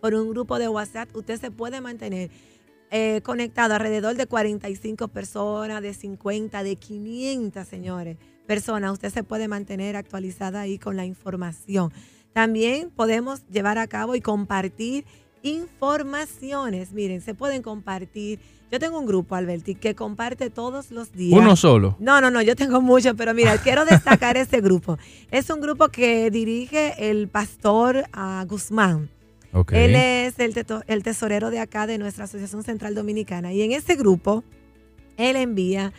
por 0.00 0.14
un 0.14 0.30
grupo 0.30 0.58
de 0.58 0.68
WhatsApp, 0.68 1.14
usted 1.14 1.38
se 1.40 1.50
puede 1.50 1.80
mantener 1.80 2.30
eh, 2.90 3.20
conectado 3.22 3.74
alrededor 3.74 4.16
de 4.16 4.26
45 4.26 5.08
personas, 5.08 5.80
de 5.82 5.94
50, 5.94 6.62
de 6.62 6.76
500, 6.76 7.66
señores, 7.66 8.16
personas. 8.52 8.92
Usted 8.92 9.10
se 9.10 9.22
puede 9.22 9.48
mantener 9.48 9.96
actualizada 9.96 10.60
ahí 10.60 10.78
con 10.78 10.94
la 10.94 11.06
información. 11.06 11.90
También 12.34 12.90
podemos 12.90 13.46
llevar 13.48 13.78
a 13.78 13.86
cabo 13.86 14.14
y 14.14 14.20
compartir 14.20 15.06
informaciones. 15.42 16.92
Miren, 16.92 17.22
se 17.22 17.34
pueden 17.34 17.62
compartir. 17.62 18.40
Yo 18.70 18.78
tengo 18.78 18.98
un 18.98 19.06
grupo, 19.06 19.36
Alberti, 19.36 19.74
que 19.74 19.94
comparte 19.94 20.50
todos 20.50 20.90
los 20.90 21.12
días. 21.12 21.38
Uno 21.38 21.56
solo. 21.56 21.96
No, 21.98 22.20
no, 22.20 22.30
no, 22.30 22.42
yo 22.42 22.54
tengo 22.54 22.82
mucho, 22.82 23.14
pero 23.16 23.32
mira, 23.32 23.56
quiero 23.56 23.86
destacar 23.86 24.36
ese 24.36 24.60
grupo. 24.60 24.98
Es 25.30 25.48
un 25.48 25.60
grupo 25.62 25.88
que 25.88 26.30
dirige 26.30 27.10
el 27.10 27.28
pastor 27.28 28.04
ah, 28.12 28.44
Guzmán. 28.46 29.08
Ok. 29.54 29.72
Él 29.72 29.94
es 29.94 30.38
el, 30.38 30.54
el 30.86 31.02
tesorero 31.02 31.50
de 31.50 31.58
acá 31.58 31.86
de 31.86 31.96
nuestra 31.96 32.24
Asociación 32.24 32.64
Central 32.64 32.94
Dominicana. 32.94 33.52
Y 33.54 33.62
en 33.62 33.72
ese 33.72 33.96
grupo, 33.96 34.44
él 35.16 35.36
envía 35.36 35.94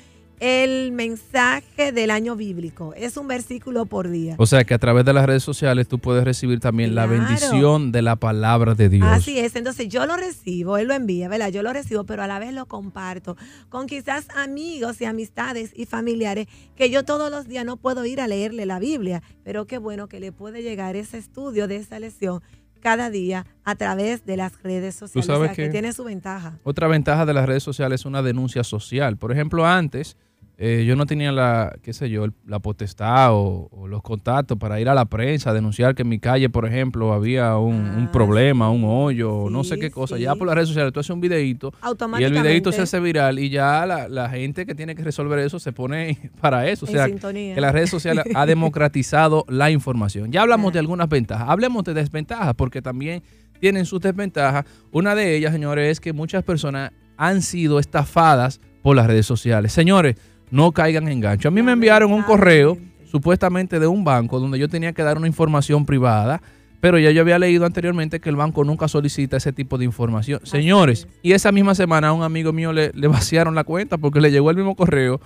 el 0.45 0.91
mensaje 0.91 1.93
del 1.93 2.11
año 2.11 2.35
bíblico. 2.35 2.93
Es 2.97 3.15
un 3.15 3.29
versículo 3.29 3.85
por 3.85 4.09
día. 4.09 4.35
O 4.37 4.45
sea 4.45 4.65
que 4.65 4.73
a 4.73 4.77
través 4.77 5.05
de 5.05 5.13
las 5.13 5.25
redes 5.25 5.41
sociales 5.41 5.87
tú 5.87 5.99
puedes 5.99 6.25
recibir 6.25 6.59
también 6.59 6.95
la 6.95 7.05
bendición 7.05 7.93
de 7.93 8.01
la 8.01 8.17
palabra 8.17 8.75
de 8.75 8.89
Dios. 8.89 9.07
Así 9.07 9.39
es, 9.39 9.55
entonces 9.55 9.87
yo 9.87 10.05
lo 10.05 10.17
recibo, 10.17 10.77
él 10.77 10.89
lo 10.89 10.95
envía, 10.95 11.29
¿verdad? 11.29 11.47
Yo 11.47 11.63
lo 11.63 11.71
recibo, 11.71 12.03
pero 12.03 12.23
a 12.23 12.27
la 12.27 12.39
vez 12.39 12.51
lo 12.51 12.65
comparto 12.65 13.37
con 13.69 13.87
quizás 13.87 14.27
amigos 14.35 14.99
y 14.99 15.05
amistades 15.05 15.71
y 15.73 15.85
familiares 15.85 16.47
que 16.75 16.89
yo 16.89 17.05
todos 17.05 17.31
los 17.31 17.47
días 17.47 17.63
no 17.63 17.77
puedo 17.77 18.03
ir 18.03 18.19
a 18.19 18.27
leerle 18.27 18.65
la 18.65 18.79
Biblia, 18.79 19.23
pero 19.45 19.65
qué 19.65 19.77
bueno 19.77 20.09
que 20.09 20.19
le 20.19 20.33
puede 20.33 20.61
llegar 20.61 20.97
ese 20.97 21.19
estudio 21.19 21.69
de 21.69 21.77
esa 21.77 21.99
lección 21.99 22.41
cada 22.81 23.09
día 23.09 23.45
a 23.63 23.75
través 23.75 24.25
de 24.25 24.35
las 24.35 24.61
redes 24.61 24.95
sociales. 24.95 25.25
sabes 25.25 25.39
o 25.39 25.45
sea, 25.45 25.55
que 25.55 25.63
que- 25.63 25.69
tiene 25.69 25.93
su 25.93 26.03
ventaja. 26.03 26.59
Otra 26.63 26.89
ventaja 26.89 27.25
de 27.25 27.33
las 27.33 27.45
redes 27.45 27.63
sociales 27.63 28.01
es 28.01 28.05
una 28.05 28.21
denuncia 28.21 28.65
social. 28.65 29.15
Por 29.15 29.31
ejemplo, 29.31 29.65
antes 29.65 30.17
eh, 30.57 30.85
yo 30.87 30.95
no 30.95 31.05
tenía 31.07 31.31
la, 31.31 31.75
qué 31.81 31.93
sé 31.93 32.09
yo, 32.09 32.27
la 32.45 32.59
potestad 32.59 33.33
o, 33.33 33.69
o 33.71 33.87
los 33.87 34.01
contactos 34.03 34.57
para 34.57 34.79
ir 34.79 34.87
a 34.87 34.93
la 34.93 35.05
prensa 35.05 35.49
a 35.49 35.53
denunciar 35.53 35.95
que 35.95 36.03
en 36.03 36.09
mi 36.09 36.19
calle, 36.19 36.47
por 36.49 36.65
ejemplo, 36.67 37.11
había 37.11 37.57
un, 37.57 37.73
un 37.75 38.05
Ah, 38.07 38.11
problema, 38.11 38.69
un 38.69 38.83
hoyo, 38.85 39.33
o 39.33 39.49
no 39.49 39.63
sé 39.63 39.75
Sí, 39.75 39.81
qué 39.81 39.91
cosa. 39.91 40.15
sí. 40.15 40.21
Ya 40.23 40.35
por 40.35 40.45
las 40.47 40.55
redes 40.55 40.69
sociales 40.69 40.93
tú 40.93 40.99
haces 40.99 41.09
un 41.09 41.21
videíto 41.21 41.73
y 42.19 42.23
el 42.23 42.31
videíto 42.33 42.71
se 42.71 42.81
hace 42.83 42.99
viral 42.99 43.39
y 43.39 43.49
ya 43.49 43.85
la, 43.87 44.07
la 44.07 44.29
gente 44.29 44.65
que 44.65 44.75
tiene 44.75 44.93
que 44.95 45.03
resolver 45.03 45.39
eso 45.39 45.59
se 45.59 45.71
pone 45.73 46.31
para 46.41 46.67
eso. 46.69 46.85
O 46.85 46.89
sea, 46.89 47.07
que 47.09 47.55
las 47.59 47.73
redes 47.73 47.89
sociales 47.89 48.23
ha 48.35 48.45
democratizado 48.45 49.45
la 49.49 49.71
información. 49.71 50.31
Ya 50.31 50.43
hablamos 50.43 50.71
de 50.73 50.79
algunas 50.79 51.09
ventajas, 51.09 51.49
hablemos 51.49 51.83
de 51.83 51.93
desventajas, 51.95 52.53
porque 52.55 52.81
también 52.81 53.23
tienen 53.59 53.85
sus 53.85 54.01
desventajas. 54.01 54.65
Una 54.91 55.15
de 55.15 55.35
ellas, 55.35 55.51
señores, 55.53 55.89
es 55.93 55.99
que 55.99 56.13
muchas 56.13 56.43
personas 56.43 56.91
han 57.17 57.41
sido 57.41 57.79
estafadas 57.79 58.59
por 58.81 58.95
las 58.95 59.07
redes 59.07 59.25
sociales. 59.25 59.71
Señores, 59.71 60.15
no 60.53 60.71
caigan 60.71 61.07
en 61.07 61.19
gancho. 61.19 61.47
A 61.47 61.51
mí 61.51 61.63
me 61.63 61.71
enviaron 61.71 62.13
un 62.13 62.21
correo, 62.21 62.77
supuestamente 63.05 63.79
de 63.79 63.87
un 63.87 64.03
banco, 64.03 64.39
donde 64.39 64.59
yo 64.59 64.69
tenía 64.69 64.93
que 64.93 65.01
dar 65.01 65.17
una 65.17 65.25
información 65.25 65.83
privada. 65.83 66.43
Pero 66.79 66.99
ya 66.99 67.09
yo 67.09 67.21
había 67.21 67.39
leído 67.39 67.65
anteriormente 67.65 68.19
que 68.19 68.29
el 68.29 68.35
banco 68.35 68.63
nunca 68.63 68.87
solicita 68.87 69.37
ese 69.37 69.51
tipo 69.51 69.79
de 69.79 69.85
información. 69.85 70.41
Señores, 70.43 71.07
es. 71.09 71.19
y 71.23 71.31
esa 71.31 71.51
misma 71.51 71.73
semana 71.73 72.09
a 72.09 72.13
un 72.13 72.21
amigo 72.21 72.53
mío 72.53 72.71
le, 72.71 72.91
le 72.93 73.07
vaciaron 73.09 73.55
la 73.55 73.63
cuenta 73.63 73.97
porque 73.97 74.21
le 74.21 74.29
llegó 74.29 74.51
el 74.51 74.57
mismo 74.57 74.75
correo. 74.75 75.19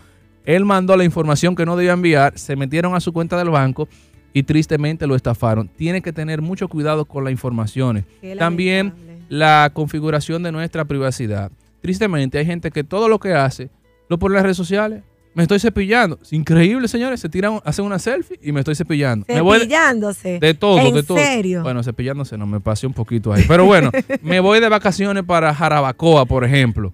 Él 0.46 0.64
mandó 0.64 0.96
la 0.96 1.04
información 1.04 1.56
que 1.58 1.66
no 1.66 1.76
debía 1.76 1.92
enviar, 1.92 2.38
se 2.38 2.56
metieron 2.56 2.96
a 2.96 3.02
su 3.02 3.12
cuenta 3.12 3.38
del 3.38 3.50
banco 3.50 3.90
y 4.32 4.44
tristemente 4.44 5.08
lo 5.08 5.16
estafaron. 5.16 5.68
Tiene 5.68 6.02
que 6.02 6.14
tener 6.14 6.42
mucho 6.42 6.70
cuidado 6.70 7.04
con 7.04 7.26
las 7.26 7.32
informaciones. 7.32 8.06
También 8.38 8.94
la 9.28 9.72
configuración 9.74 10.42
de 10.44 10.54
nuestra 10.54 10.86
privacidad. 10.86 11.52
Tristemente 11.82 12.38
hay 12.38 12.46
gente 12.46 12.72
que 12.72 12.86
todo 12.86 13.10
lo 13.10 13.20
que 13.20 13.34
hace 13.34 13.70
lo 14.08 14.18
pone 14.18 14.34
en 14.34 14.36
las 14.36 14.44
redes 14.44 14.58
sociales. 14.58 15.04
Me 15.38 15.44
estoy 15.44 15.60
cepillando. 15.60 16.18
Es 16.20 16.34
increíble, 16.34 16.88
señores. 16.88 17.20
Se 17.20 17.30
tiran, 17.30 17.60
hacen 17.64 17.86
una 17.86 18.00
selfie 18.00 18.40
y 18.42 18.52
me 18.52 18.62
estoy 18.62 18.74
cepillando. 18.74 19.24
Me 19.30 19.40
voy 19.40 19.60
de- 19.60 19.66
Cepillándose. 19.66 20.40
de 20.40 20.54
todo, 20.56 20.80
¿En 20.80 20.96
de 20.96 21.04
todo. 21.04 21.20
serio? 21.20 21.62
Bueno, 21.62 21.84
cepillándose 21.84 22.40
no, 22.40 22.48
me 22.48 22.60
pasé 22.60 22.88
un 22.88 22.94
poquito 22.94 23.32
ahí. 23.32 23.46
Pero 23.48 23.64
bueno, 23.66 23.92
me 24.24 24.40
voy 24.40 24.60
de 24.60 24.68
vacaciones 24.68 25.24
para 25.26 25.54
Jarabacoa, 25.54 26.26
por 26.26 26.44
ejemplo. 26.44 26.92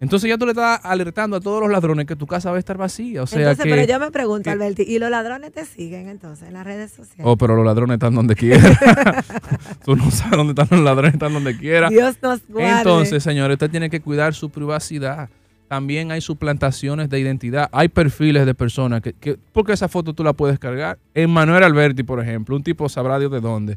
Entonces 0.00 0.28
ya 0.28 0.38
tú 0.38 0.44
le 0.46 0.52
estás 0.52 0.78
alertando 0.84 1.36
a 1.36 1.40
todos 1.40 1.60
los 1.62 1.68
ladrones 1.68 2.06
que 2.06 2.14
tu 2.14 2.28
casa 2.28 2.50
va 2.50 2.56
a 2.56 2.58
estar 2.60 2.76
vacía. 2.76 3.24
O 3.24 3.26
sea 3.26 3.40
entonces, 3.40 3.64
que... 3.64 3.70
pero 3.70 3.84
yo 3.92 3.98
me 3.98 4.12
pregunto, 4.12 4.44
que- 4.44 4.50
Alberti, 4.50 4.82
¿y 4.82 5.00
los 5.00 5.10
ladrones 5.10 5.50
te 5.50 5.64
siguen 5.64 6.08
entonces 6.08 6.46
en 6.46 6.54
las 6.54 6.64
redes 6.64 6.92
sociales? 6.92 7.24
Oh, 7.24 7.36
pero 7.36 7.56
los 7.56 7.66
ladrones 7.66 7.94
están 7.94 8.14
donde 8.14 8.36
quiera. 8.36 8.62
tú 9.84 9.96
no 9.96 10.12
sabes 10.12 10.36
dónde 10.36 10.52
están 10.52 10.68
los 10.78 10.84
ladrones, 10.84 11.14
están 11.14 11.32
donde 11.32 11.58
quiera. 11.58 11.88
Dios 11.88 12.18
nos 12.22 12.40
guarde. 12.46 12.70
Entonces, 12.78 13.20
señores, 13.20 13.56
usted 13.56 13.68
tiene 13.70 13.90
que 13.90 14.00
cuidar 14.00 14.32
su 14.32 14.48
privacidad. 14.50 15.28
También 15.74 16.12
hay 16.12 16.20
suplantaciones 16.20 17.10
de 17.10 17.18
identidad. 17.18 17.68
Hay 17.72 17.88
perfiles 17.88 18.46
de 18.46 18.54
personas 18.54 19.00
que, 19.00 19.12
que 19.12 19.36
porque 19.52 19.72
esa 19.72 19.88
foto 19.88 20.14
tú 20.14 20.22
la 20.22 20.32
puedes 20.32 20.60
cargar. 20.60 21.00
En 21.14 21.30
Manuel 21.30 21.64
Alberti, 21.64 22.04
por 22.04 22.20
ejemplo, 22.20 22.54
un 22.54 22.62
tipo 22.62 22.88
sabrá 22.88 23.18
Dios 23.18 23.32
de 23.32 23.40
dónde. 23.40 23.76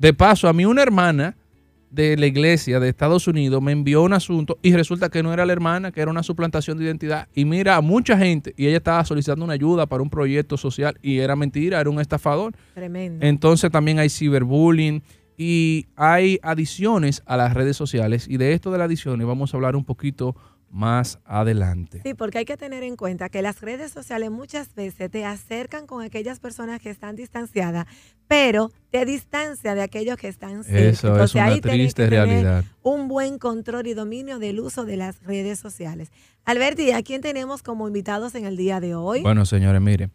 De 0.00 0.12
paso, 0.12 0.48
a 0.48 0.52
mí 0.52 0.64
una 0.64 0.82
hermana 0.82 1.36
de 1.92 2.16
la 2.16 2.26
iglesia 2.26 2.80
de 2.80 2.88
Estados 2.88 3.28
Unidos 3.28 3.62
me 3.62 3.70
envió 3.70 4.02
un 4.02 4.14
asunto 4.14 4.58
y 4.62 4.72
resulta 4.72 5.10
que 5.10 5.22
no 5.22 5.32
era 5.32 5.46
la 5.46 5.52
hermana, 5.52 5.92
que 5.92 6.00
era 6.00 6.10
una 6.10 6.24
suplantación 6.24 6.76
de 6.76 6.86
identidad. 6.86 7.28
Y 7.36 7.44
mira, 7.44 7.76
a 7.76 7.82
mucha 7.82 8.18
gente, 8.18 8.52
y 8.56 8.66
ella 8.66 8.78
estaba 8.78 9.04
solicitando 9.04 9.44
una 9.44 9.54
ayuda 9.54 9.86
para 9.86 10.02
un 10.02 10.10
proyecto 10.10 10.56
social 10.56 10.98
y 11.02 11.18
era 11.18 11.36
mentira, 11.36 11.80
era 11.80 11.88
un 11.88 12.00
estafador. 12.00 12.52
Tremendo. 12.74 13.24
Entonces 13.24 13.70
también 13.70 14.00
hay 14.00 14.10
ciberbullying 14.10 15.04
y 15.36 15.86
hay 15.94 16.40
adiciones 16.42 17.22
a 17.24 17.36
las 17.36 17.54
redes 17.54 17.76
sociales. 17.76 18.26
Y 18.28 18.38
de 18.38 18.54
esto 18.54 18.72
de 18.72 18.78
las 18.78 18.86
adiciones 18.86 19.24
vamos 19.24 19.54
a 19.54 19.56
hablar 19.56 19.76
un 19.76 19.84
poquito 19.84 20.34
más 20.70 21.18
adelante. 21.24 22.00
Sí, 22.04 22.14
porque 22.14 22.38
hay 22.38 22.44
que 22.44 22.56
tener 22.56 22.82
en 22.82 22.96
cuenta 22.96 23.28
que 23.28 23.42
las 23.42 23.60
redes 23.60 23.92
sociales 23.92 24.30
muchas 24.30 24.74
veces 24.74 25.10
te 25.10 25.24
acercan 25.24 25.86
con 25.86 26.02
aquellas 26.02 26.40
personas 26.40 26.80
que 26.80 26.90
están 26.90 27.16
distanciadas, 27.16 27.86
pero 28.26 28.70
te 28.90 29.04
distancia 29.04 29.74
de 29.74 29.82
aquellos 29.82 30.16
que 30.18 30.28
están 30.28 30.64
cerca. 30.64 30.78
Eso 30.78 31.22
es 31.22 31.34
una 31.34 31.44
ahí 31.44 31.60
triste 31.60 32.04
que 32.04 32.10
tener 32.10 32.26
realidad. 32.26 32.64
Un 32.82 33.08
buen 33.08 33.38
control 33.38 33.86
y 33.86 33.94
dominio 33.94 34.38
del 34.38 34.60
uso 34.60 34.84
de 34.84 34.96
las 34.96 35.22
redes 35.24 35.58
sociales. 35.58 36.10
Alberti, 36.44 36.92
¿a 36.92 37.02
quién 37.02 37.20
tenemos 37.20 37.62
como 37.62 37.86
invitados 37.88 38.34
en 38.34 38.44
el 38.44 38.56
día 38.56 38.80
de 38.80 38.94
hoy? 38.94 39.22
Bueno, 39.22 39.46
señores, 39.46 39.80
miren. 39.80 40.12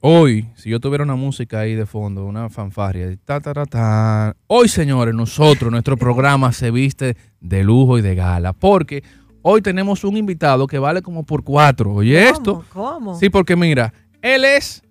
Hoy, 0.00 0.48
si 0.56 0.70
yo 0.70 0.80
tuviera 0.80 1.04
una 1.04 1.14
música 1.14 1.60
ahí 1.60 1.74
de 1.74 1.86
fondo, 1.86 2.24
una 2.24 2.48
fanfarria, 2.48 3.16
ta, 3.24 3.40
ta, 3.40 3.52
ta, 3.52 3.66
ta, 3.66 4.36
hoy, 4.46 4.68
señores, 4.68 5.14
nosotros, 5.14 5.70
nuestro 5.70 5.96
programa 5.96 6.52
se 6.52 6.70
viste 6.70 7.16
de 7.40 7.62
lujo 7.62 7.98
y 7.98 8.02
de 8.02 8.14
gala, 8.14 8.52
porque 8.52 9.04
hoy 9.42 9.62
tenemos 9.62 10.04
un 10.04 10.16
invitado 10.16 10.66
que 10.66 10.78
vale 10.78 11.02
como 11.02 11.24
por 11.24 11.44
cuatro. 11.44 11.94
Oye, 11.94 12.28
esto. 12.28 12.64
¿Cómo? 12.72 13.18
Sí, 13.18 13.30
porque 13.30 13.56
mira, 13.56 13.92
él 14.22 14.44
es 14.44 14.82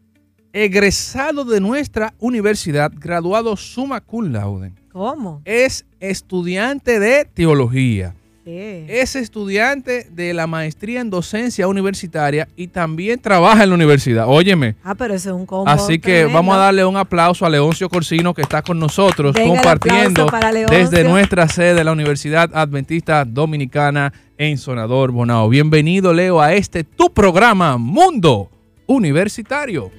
egresado 0.53 1.45
de 1.45 1.59
nuestra 1.59 2.13
universidad, 2.19 2.91
graduado 2.95 3.55
summa 3.55 4.01
cum 4.01 4.31
laude. 4.31 4.73
¿Cómo? 4.91 5.41
Es 5.45 5.85
estudiante 5.99 6.99
de 6.99 7.25
teología. 7.25 8.15
Sí. 8.43 8.85
Es 8.87 9.15
estudiante 9.15 10.07
de 10.11 10.33
la 10.33 10.47
maestría 10.47 11.01
en 11.01 11.11
docencia 11.11 11.67
universitaria 11.67 12.47
y 12.55 12.67
también 12.67 13.19
trabaja 13.19 13.63
en 13.63 13.69
la 13.69 13.75
universidad. 13.75 14.25
Óyeme. 14.27 14.75
Ah, 14.83 14.95
pero 14.95 15.13
eso 15.13 15.29
es 15.29 15.35
un 15.35 15.45
combo 15.45 15.69
Así 15.69 15.99
que 15.99 16.11
tremendo. 16.11 16.33
vamos 16.33 16.55
a 16.55 16.57
darle 16.59 16.83
un 16.83 16.97
aplauso 16.97 17.45
a 17.45 17.49
Leoncio 17.51 17.87
Corsino 17.87 18.33
que 18.33 18.41
está 18.41 18.63
con 18.63 18.79
nosotros 18.79 19.35
Venga 19.35 19.53
compartiendo 19.55 20.25
desde 20.69 21.03
nuestra 21.03 21.47
sede 21.47 21.75
de 21.75 21.83
la 21.83 21.91
Universidad 21.91 22.49
Adventista 22.53 23.25
Dominicana 23.25 24.11
en 24.39 24.57
Sonador 24.57 25.11
Bonao. 25.11 25.47
Bienvenido 25.47 26.11
Leo 26.11 26.41
a 26.41 26.53
este 26.53 26.83
tu 26.83 27.13
programa 27.13 27.77
Mundo 27.77 28.49
Universitario. 28.87 29.91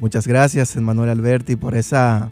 Muchas 0.00 0.26
gracias, 0.26 0.74
Manuel 0.76 1.10
Alberti, 1.10 1.56
por 1.56 1.76
esa 1.76 2.30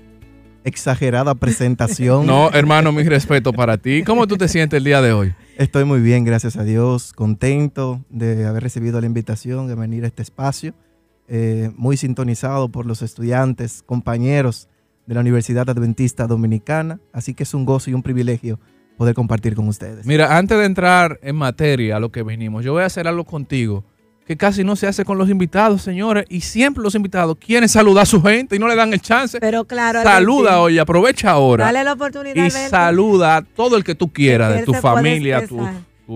exagerada 0.66 1.36
presentación. 1.36 2.26
No, 2.26 2.50
hermano, 2.52 2.90
mi 2.90 3.04
respeto 3.04 3.52
para 3.52 3.78
ti. 3.78 4.02
¿Cómo 4.02 4.26
tú 4.26 4.36
te 4.36 4.48
sientes 4.48 4.78
el 4.78 4.84
día 4.84 5.00
de 5.00 5.12
hoy? 5.12 5.32
Estoy 5.56 5.84
muy 5.84 6.00
bien, 6.00 6.24
gracias 6.24 6.56
a 6.56 6.64
Dios, 6.64 7.12
contento 7.12 8.04
de 8.10 8.44
haber 8.46 8.64
recibido 8.64 9.00
la 9.00 9.06
invitación 9.06 9.68
de 9.68 9.76
venir 9.76 10.04
a 10.04 10.08
este 10.08 10.22
espacio, 10.22 10.74
eh, 11.28 11.70
muy 11.76 11.96
sintonizado 11.96 12.68
por 12.68 12.84
los 12.84 13.00
estudiantes, 13.00 13.84
compañeros 13.86 14.68
de 15.06 15.14
la 15.14 15.20
Universidad 15.20 15.70
Adventista 15.70 16.26
Dominicana, 16.26 16.98
así 17.12 17.32
que 17.32 17.44
es 17.44 17.54
un 17.54 17.64
gozo 17.64 17.90
y 17.90 17.94
un 17.94 18.02
privilegio 18.02 18.58
poder 18.98 19.14
compartir 19.14 19.54
con 19.54 19.68
ustedes. 19.68 20.04
Mira, 20.04 20.36
antes 20.36 20.58
de 20.58 20.64
entrar 20.64 21.20
en 21.22 21.36
materia 21.36 21.96
a 21.96 22.00
lo 22.00 22.10
que 22.10 22.24
venimos, 22.24 22.64
yo 22.64 22.72
voy 22.72 22.82
a 22.82 22.86
hacer 22.86 23.06
algo 23.06 23.24
contigo 23.24 23.84
que 24.26 24.36
casi 24.36 24.64
no 24.64 24.74
se 24.76 24.86
hace 24.88 25.04
con 25.04 25.18
los 25.18 25.30
invitados, 25.30 25.82
señores, 25.82 26.24
y 26.28 26.40
siempre 26.40 26.82
los 26.82 26.94
invitados 26.94 27.36
quieren 27.38 27.68
saludar 27.68 28.02
a 28.02 28.06
su 28.06 28.20
gente 28.22 28.56
y 28.56 28.58
no 28.58 28.66
le 28.68 28.74
dan 28.74 28.92
el 28.92 29.00
chance. 29.00 29.38
Pero 29.40 29.64
claro, 29.64 30.02
Saluda 30.02 30.60
hoy, 30.60 30.78
aprovecha 30.78 31.30
ahora 31.30 31.66
Dale 31.66 31.84
la 31.84 31.92
oportunidad, 31.92 32.44
y 32.46 32.50
saluda 32.50 33.36
a 33.36 33.42
todo 33.42 33.76
el 33.76 33.84
que 33.84 33.94
tú 33.94 34.12
quieras, 34.12 34.52
de 34.54 34.62
tu 34.64 34.74
familia, 34.74 35.46
tu, 35.46 35.60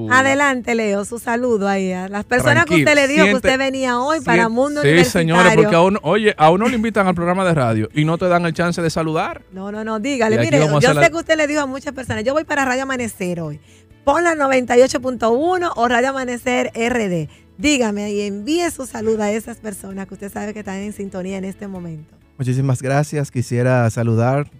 Adelante, 0.08 0.76
Leo, 0.76 1.04
su 1.04 1.18
saludo 1.18 1.66
ahí 1.68 1.90
a 1.92 2.08
las 2.08 2.24
personas 2.24 2.64
Tranquilo, 2.64 2.76
que 2.86 2.92
usted 2.92 2.94
le 2.94 3.08
dijo 3.08 3.24
siente- 3.24 3.30
que 3.42 3.48
usted 3.48 3.58
venía 3.58 3.98
hoy 3.98 4.20
para 4.20 4.44
Sien- 4.44 4.52
Mundo 4.52 4.82
Sí, 4.82 4.86
Universitario. 4.88 5.34
señores, 5.34 5.54
porque 5.56 5.74
a 5.74 5.80
uno, 5.82 5.98
oye, 6.04 6.32
a 6.38 6.50
uno 6.50 6.68
le 6.68 6.76
invitan 6.76 7.08
al 7.08 7.14
programa 7.16 7.44
de 7.44 7.54
radio 7.54 7.88
y 7.92 8.04
no 8.04 8.16
te 8.16 8.26
dan 8.28 8.46
el 8.46 8.52
chance 8.54 8.80
de 8.80 8.88
saludar. 8.88 9.42
No, 9.52 9.72
no, 9.72 9.82
no, 9.82 9.98
dígale. 9.98 10.38
Mire, 10.38 10.58
yo 10.60 10.80
sé 10.80 10.94
la- 10.94 11.10
que 11.10 11.16
usted 11.16 11.36
le 11.36 11.48
dijo 11.48 11.60
a 11.62 11.66
muchas 11.66 11.92
personas, 11.92 12.22
yo 12.22 12.32
voy 12.34 12.44
para 12.44 12.64
Radio 12.64 12.84
Amanecer 12.84 13.40
hoy. 13.40 13.58
Pon 14.04 14.22
la 14.22 14.34
98.1 14.36 15.72
o 15.74 15.88
Radio 15.88 16.10
Amanecer 16.10 16.70
RD. 16.74 17.28
Dígame 17.60 18.10
y 18.12 18.22
envíe 18.22 18.70
su 18.70 18.86
saludo 18.86 19.22
a 19.22 19.30
esas 19.30 19.58
personas 19.58 20.06
que 20.06 20.14
usted 20.14 20.32
sabe 20.32 20.52
que 20.54 20.60
están 20.60 20.76
en 20.76 20.92
sintonía 20.92 21.36
en 21.36 21.44
este 21.44 21.68
momento. 21.68 22.14
Muchísimas 22.38 22.80
gracias. 22.80 23.30
Quisiera 23.30 23.88
saludar 23.90 24.50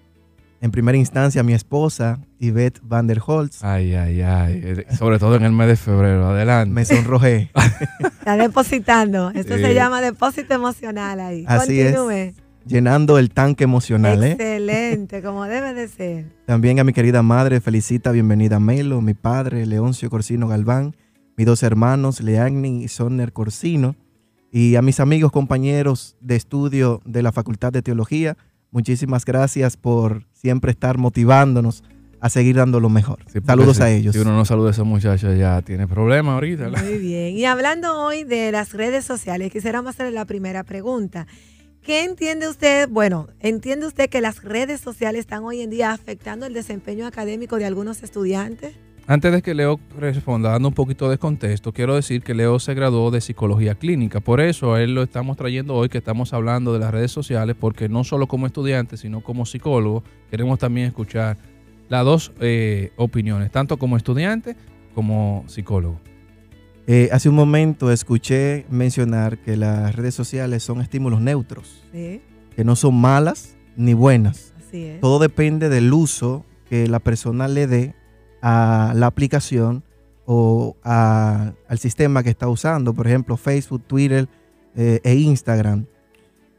en 0.61 0.71
primera 0.71 0.99
instancia 0.99 1.41
a 1.41 1.45
mi 1.45 1.55
esposa, 1.55 2.21
Yvette 2.39 2.79
Van 2.83 3.07
der 3.07 3.21
Holtz. 3.25 3.65
Ay, 3.65 3.95
ay, 3.95 4.21
ay. 4.21 4.85
Sobre 4.99 5.19
todo 5.19 5.37
en 5.37 5.45
el 5.45 5.53
mes 5.53 5.69
de 5.69 5.77
febrero. 5.77 6.29
Adelante. 6.29 6.75
Me 6.75 6.85
sonrojé. 6.85 7.51
Está 8.01 8.37
depositando. 8.37 9.31
Esto 9.31 9.57
Sí. 9.57 9.63
se 9.63 9.73
llama 9.75 10.03
depósito 10.03 10.53
emocional 10.53 11.21
ahí. 11.21 11.45
Así 11.49 11.81
es. 11.81 11.97
Continúe. 11.97 12.35
llenando 12.67 13.19
el 13.19 13.31
tanque 13.31 13.65
emocional. 13.65 14.23
¿eh? 14.23 14.33
Excelente, 14.33 15.23
como 15.23 15.45
debe 15.45 15.73
de 15.73 15.89
ser. 15.89 16.27
También 16.45 16.79
a 16.79 16.85
mi 16.85 16.93
querida 16.93 17.23
madre, 17.23 17.63
felicita, 17.63 18.13
bienvenida 18.13 18.57
a 18.57 18.61
Melo, 18.61 19.01
mi 19.01 19.15
padre, 19.15 19.65
Leoncio 19.65 20.11
Corsino 20.11 20.47
Galván, 20.47 20.95
mis 21.40 21.46
dos 21.46 21.62
hermanos, 21.62 22.20
Leagni 22.20 22.85
y 22.85 22.88
Sonner 22.88 23.33
Corsino, 23.33 23.96
y 24.53 24.74
a 24.76 24.83
mis 24.83 25.00
amigos, 25.00 25.33
compañeros 25.33 26.14
de 26.20 26.37
estudio 26.37 27.00
de 27.07 27.22
la 27.22 27.33
Facultad 27.33 27.72
de 27.72 27.81
Teología, 27.81 28.37
muchísimas 28.70 29.24
gracias 29.24 29.79
por 29.79 30.26
siempre 30.35 30.70
estar 30.70 30.98
motivándonos 30.98 31.83
a 32.20 32.29
seguir 32.29 32.57
dando 32.57 32.79
lo 32.79 32.90
mejor. 32.90 33.20
Sí, 33.33 33.38
Saludos 33.42 33.79
si- 33.79 33.83
a 33.83 33.90
ellos. 33.90 34.14
Si 34.14 34.20
uno 34.20 34.33
no 34.37 34.44
saluda 34.44 34.68
a 34.68 34.72
esos 34.72 34.85
muchachos 34.85 35.38
ya 35.38 35.62
tiene 35.62 35.88
problemas 35.88 36.35
ahorita. 36.35 36.68
Muy 36.68 36.98
bien. 36.98 37.35
Y 37.35 37.46
hablando 37.46 37.98
hoy 38.05 38.24
de 38.24 38.53
las 38.53 38.74
redes 38.74 39.07
sociales, 39.07 39.50
quisiéramos 39.50 39.94
hacerle 39.94 40.12
la 40.12 40.26
primera 40.26 40.62
pregunta. 40.62 41.26
¿Qué 41.81 42.05
entiende 42.05 42.50
usted? 42.50 42.87
Bueno, 42.90 43.29
¿entiende 43.38 43.87
usted 43.87 44.11
que 44.11 44.20
las 44.20 44.42
redes 44.44 44.83
sociales 44.83 45.20
están 45.20 45.42
hoy 45.44 45.62
en 45.62 45.70
día 45.70 45.92
afectando 45.92 46.44
el 46.44 46.53
desempeño 46.53 47.07
académico 47.07 47.57
de 47.57 47.64
algunos 47.64 48.03
estudiantes? 48.03 48.74
Antes 49.07 49.33
de 49.33 49.43
que 49.43 49.55
Leo 49.55 49.81
responda, 49.99 50.51
dando 50.51 50.69
un 50.69 50.75
poquito 50.75 51.11
de 51.11 51.19
contexto, 51.19 51.73
quiero 51.73 51.97
decir 51.97 52.23
que 52.23 52.33
Leo 52.33 52.61
se 52.61 52.75
graduó 52.75 53.11
de 53.11 53.21
psicología 53.21 53.75
clínica. 53.75 54.21
Por 54.21 54.41
eso 54.41 54.75
a 54.75 54.83
él 54.83 54.95
lo 54.95 55.03
estamos 55.03 55.37
trayendo 55.37 55.75
hoy, 55.75 55.89
que 55.89 55.99
estamos 55.99 56.33
hablando 56.33 56.73
de 56.73 56.79
las 56.79 56.93
redes 56.93 57.11
sociales, 57.11 57.57
porque 57.59 57.89
no 57.89 58.05
solo 58.05 58.29
como 58.29 58.47
estudiante, 58.47 58.97
sino 58.97 59.21
como 59.21 59.47
psicólogo, 59.47 60.05
queremos 60.31 60.61
también 60.61 60.87
escuchar 60.87 61.39
las 61.89 62.05
dos 62.05 62.31
eh, 62.41 62.93
opiniones, 62.97 63.51
tanto 63.51 63.79
como 63.79 63.97
estudiante 63.97 64.55
como 64.95 65.43
psicólogo. 65.49 66.01
Eh, 66.87 67.09
hace 67.13 67.29
un 67.29 67.35
momento 67.35 67.91
escuché 67.91 68.65
mencionar 68.71 69.39
que 69.39 69.57
las 69.57 69.95
redes 69.97 70.15
sociales 70.15 70.63
son 70.63 70.81
estímulos 70.81 71.21
neutros, 71.21 71.83
Sí, 71.93 72.21
que 72.55 72.63
no 72.65 72.77
son 72.77 72.95
malas 73.01 73.57
ni 73.77 73.93
buenas. 73.93 74.53
así 74.57 74.85
es. 74.85 75.01
Todo 75.01 75.19
depende 75.19 75.69
del 75.69 75.93
uso 75.93 76.45
que 76.69 76.87
la 76.87 77.01
persona 77.01 77.49
le 77.49 77.67
dé 77.67 77.95
a 78.42 78.92
la 78.94 79.07
aplicación 79.07 79.85
o 80.26 80.76
al 80.83 81.79
sistema 81.79 82.22
que 82.22 82.31
está 82.31 82.48
usando, 82.48 82.94
por 82.94 83.07
ejemplo, 83.07 83.37
Facebook, 83.37 83.83
Twitter 83.87 84.29
eh, 84.76 85.00
e 85.03 85.14
Instagram. 85.14 85.87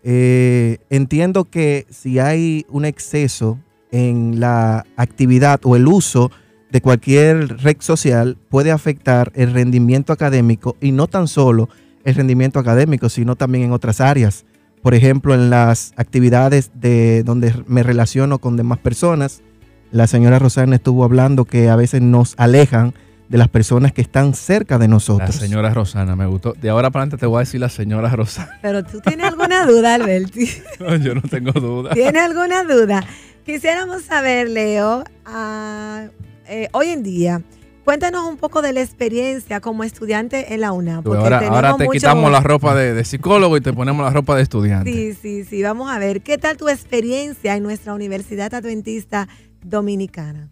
Eh, 0.03 0.79
entiendo 0.89 1.45
que 1.45 1.85
si 1.89 2.19
hay 2.19 2.65
un 2.69 2.85
exceso 2.85 3.59
en 3.91 4.39
la 4.39 4.85
actividad 4.97 5.61
o 5.63 5.75
el 5.75 5.87
uso 5.87 6.31
de 6.71 6.81
cualquier 6.81 7.61
red 7.61 7.77
social, 7.79 8.37
puede 8.49 8.71
afectar 8.71 9.31
el 9.35 9.53
rendimiento 9.53 10.13
académico 10.13 10.75
y 10.81 10.91
no 10.91 11.07
tan 11.07 11.27
solo 11.27 11.69
el 12.03 12.15
rendimiento 12.15 12.59
académico, 12.59 13.09
sino 13.09 13.35
también 13.35 13.65
en 13.65 13.71
otras 13.71 14.01
áreas. 14.01 14.45
Por 14.81 14.95
ejemplo, 14.95 15.33
en 15.33 15.49
las 15.49 15.93
actividades 15.95 16.71
de 16.73 17.23
donde 17.23 17.53
me 17.67 17.83
relaciono 17.83 18.39
con 18.39 18.57
demás 18.57 18.79
personas, 18.79 19.43
la 19.91 20.07
señora 20.07 20.39
Rosana 20.39 20.75
estuvo 20.75 21.03
hablando 21.03 21.45
que 21.45 21.69
a 21.69 21.75
veces 21.75 22.01
nos 22.01 22.33
alejan 22.37 22.93
de 23.29 23.37
las 23.37 23.47
personas 23.47 23.93
que 23.93 24.01
están 24.01 24.33
cerca 24.33 24.77
de 24.77 24.87
La 24.87 24.95
nosotros. 24.95 25.35
señora 25.35 25.73
Rosana, 25.73 26.15
me 26.17 26.25
gustó. 26.25 26.53
De 26.53 26.69
ahora 26.69 26.89
para 26.91 27.03
adelante 27.03 27.19
te 27.19 27.25
voy 27.25 27.37
a 27.37 27.39
decir 27.41 27.61
la 27.61 27.69
señora 27.69 28.09
Rosana. 28.09 28.59
Pero 28.61 28.83
tú 28.83 28.99
tienes 29.01 29.25
alguna 29.27 29.65
duda, 29.65 29.95
Alberti. 29.95 30.49
No, 30.79 30.95
yo 30.97 31.15
no 31.15 31.21
tengo 31.21 31.51
duda. 31.53 31.91
¿Tienes 31.93 32.21
alguna 32.21 32.63
duda? 32.63 33.03
Quisiéramos 33.45 34.03
saber, 34.03 34.49
Leo, 34.49 35.03
ah, 35.25 36.05
eh, 36.47 36.67
hoy 36.73 36.87
en 36.89 37.03
día, 37.03 37.41
cuéntanos 37.85 38.27
un 38.29 38.35
poco 38.37 38.61
de 38.61 38.73
la 38.73 38.81
experiencia 38.81 39.61
como 39.61 39.83
estudiante 39.85 40.53
en 40.53 40.61
la 40.61 40.73
UNAM. 40.73 41.01
Porque 41.03 41.17
ahora, 41.45 41.75
te 41.77 41.85
mucho- 41.85 41.91
quitamos 41.91 42.29
la 42.31 42.41
ropa 42.41 42.75
de, 42.75 42.93
de 42.93 43.03
psicólogo 43.05 43.55
y 43.55 43.61
te 43.61 43.71
ponemos 43.71 44.03
la 44.05 44.11
ropa 44.11 44.35
de 44.35 44.41
estudiante. 44.43 44.91
Sí, 44.91 45.13
sí, 45.13 45.43
sí. 45.45 45.63
Vamos 45.63 45.89
a 45.89 45.97
ver, 45.99 46.21
¿qué 46.21 46.37
tal 46.37 46.57
tu 46.57 46.67
experiencia 46.67 47.55
en 47.55 47.63
nuestra 47.63 47.93
Universidad 47.93 48.53
Adventista 48.53 49.27
Dominicana? 49.63 50.49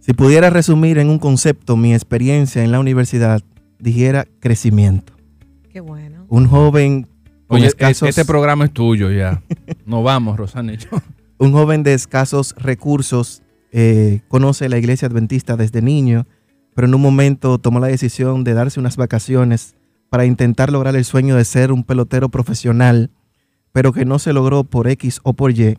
Si 0.00 0.12
pudiera 0.12 0.50
resumir 0.50 0.98
en 0.98 1.10
un 1.10 1.18
concepto 1.18 1.76
mi 1.76 1.92
experiencia 1.94 2.62
en 2.64 2.72
la 2.72 2.80
universidad, 2.80 3.42
dijera 3.78 4.26
crecimiento. 4.40 5.12
Qué 5.70 5.80
bueno. 5.80 6.24
Un 6.28 6.46
joven 6.46 7.06
con 7.46 7.58
Oye, 7.58 7.66
escasos- 7.68 8.08
este 8.08 8.24
programa 8.24 8.64
es 8.66 8.72
tuyo 8.72 9.10
ya. 9.10 9.42
Nos 9.86 10.02
vamos, 10.04 10.36
Rosana 10.36 10.72
y 10.74 10.76
yo. 10.78 10.88
un 11.38 11.52
joven 11.52 11.82
de 11.82 11.94
escasos 11.94 12.54
recursos 12.58 13.42
eh, 13.72 14.20
conoce 14.28 14.68
la 14.68 14.78
iglesia 14.78 15.08
adventista 15.08 15.56
desde 15.56 15.82
niño, 15.82 16.26
pero 16.74 16.86
en 16.88 16.94
un 16.94 17.02
momento 17.02 17.58
tomó 17.58 17.80
la 17.80 17.88
decisión 17.88 18.44
de 18.44 18.54
darse 18.54 18.80
unas 18.80 18.96
vacaciones 18.96 19.74
para 20.10 20.24
intentar 20.24 20.72
lograr 20.72 20.96
el 20.96 21.04
sueño 21.04 21.36
de 21.36 21.44
ser 21.44 21.70
un 21.70 21.84
pelotero 21.84 22.30
profesional, 22.30 23.10
pero 23.72 23.92
que 23.92 24.06
no 24.06 24.18
se 24.18 24.32
logró 24.32 24.64
por 24.64 24.88
X 24.88 25.20
o 25.22 25.34
por 25.34 25.50
Y, 25.50 25.76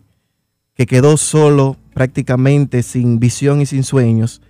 que 0.76 0.86
quedó 0.86 1.18
solo 1.18 1.78
prácticamente 2.00 2.82
sin 2.82 3.20
visión 3.20 3.60
y 3.60 3.66
sin 3.66 3.84
sueños, 3.84 4.42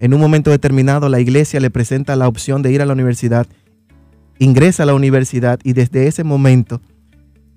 en 0.00 0.14
un 0.14 0.22
momento 0.22 0.50
determinado 0.50 1.10
la 1.10 1.20
iglesia 1.20 1.60
le 1.60 1.68
presenta 1.68 2.16
la 2.16 2.26
opción 2.26 2.62
de 2.62 2.72
ir 2.72 2.80
a 2.80 2.86
la 2.86 2.94
universidad, 2.94 3.46
ingresa 4.38 4.84
a 4.84 4.86
la 4.86 4.94
universidad 4.94 5.60
y 5.64 5.74
desde 5.74 6.06
ese 6.06 6.24
momento 6.24 6.80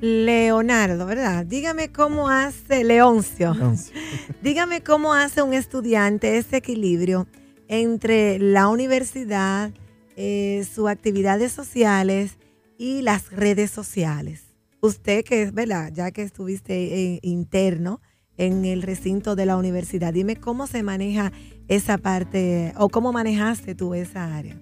Leonardo, 0.00 1.06
¿verdad? 1.06 1.46
Dígame 1.46 1.90
cómo 1.90 2.28
hace 2.28 2.84
Leoncio. 2.84 3.54
Dígame 4.42 4.82
cómo 4.82 5.14
hace 5.14 5.42
un 5.42 5.54
estudiante 5.54 6.38
ese 6.38 6.58
equilibrio 6.58 7.26
entre 7.68 8.38
la 8.38 8.68
universidad, 8.68 9.72
eh, 10.16 10.66
sus 10.72 10.88
actividades 10.88 11.52
sociales 11.52 12.38
y 12.78 13.02
las 13.02 13.32
redes 13.32 13.70
sociales. 13.70 14.54
Usted 14.80 15.24
que 15.24 15.42
es, 15.42 15.54
¿verdad? 15.54 15.90
Ya 15.92 16.10
que 16.10 16.22
estuviste 16.22 17.18
interno, 17.22 18.00
en 18.36 18.64
el 18.64 18.82
recinto 18.82 19.36
de 19.36 19.46
la 19.46 19.56
universidad. 19.56 20.12
Dime 20.12 20.36
cómo 20.36 20.66
se 20.66 20.82
maneja 20.82 21.32
esa 21.68 21.98
parte 21.98 22.72
o 22.76 22.88
cómo 22.88 23.12
manejaste 23.12 23.74
tú 23.74 23.94
esa 23.94 24.36
área. 24.36 24.56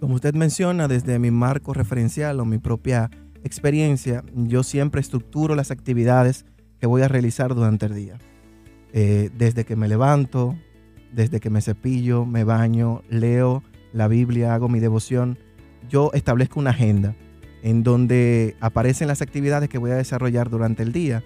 Como 0.00 0.14
usted 0.14 0.34
menciona, 0.34 0.86
desde 0.88 1.18
mi 1.18 1.30
marco 1.30 1.74
referencial 1.74 2.38
o 2.40 2.44
mi 2.44 2.58
propia 2.58 3.10
experiencia, 3.44 4.24
yo 4.34 4.62
siempre 4.62 5.00
estructuro 5.00 5.54
las 5.54 5.70
actividades 5.70 6.44
que 6.80 6.86
voy 6.86 7.02
a 7.02 7.08
realizar 7.08 7.54
durante 7.54 7.86
el 7.86 7.94
día. 7.94 8.18
Eh, 8.92 9.30
desde 9.36 9.64
que 9.64 9.76
me 9.76 9.88
levanto, 9.88 10.56
desde 11.12 11.40
que 11.40 11.50
me 11.50 11.60
cepillo, 11.60 12.24
me 12.24 12.44
baño, 12.44 13.02
leo 13.08 13.62
la 13.92 14.08
Biblia, 14.08 14.54
hago 14.54 14.68
mi 14.68 14.80
devoción, 14.80 15.38
yo 15.88 16.10
establezco 16.14 16.60
una 16.60 16.70
agenda 16.70 17.14
en 17.62 17.82
donde 17.82 18.56
aparecen 18.60 19.08
las 19.08 19.22
actividades 19.22 19.68
que 19.68 19.78
voy 19.78 19.90
a 19.90 19.96
desarrollar 19.96 20.50
durante 20.50 20.82
el 20.82 20.92
día 20.92 21.24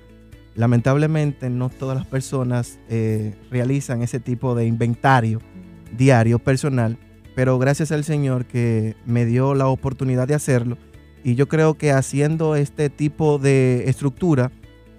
lamentablemente 0.54 1.50
no 1.50 1.68
todas 1.70 1.96
las 1.96 2.06
personas 2.06 2.78
eh, 2.88 3.34
realizan 3.50 4.02
ese 4.02 4.20
tipo 4.20 4.54
de 4.54 4.66
inventario 4.66 5.40
diario 5.96 6.38
personal, 6.38 6.98
pero 7.34 7.58
gracias 7.58 7.92
al 7.92 8.04
Señor 8.04 8.46
que 8.46 8.96
me 9.06 9.26
dio 9.26 9.54
la 9.54 9.68
oportunidad 9.68 10.28
de 10.28 10.34
hacerlo 10.34 10.78
y 11.24 11.34
yo 11.34 11.48
creo 11.48 11.74
que 11.74 11.92
haciendo 11.92 12.56
este 12.56 12.90
tipo 12.90 13.38
de 13.38 13.88
estructura 13.88 14.50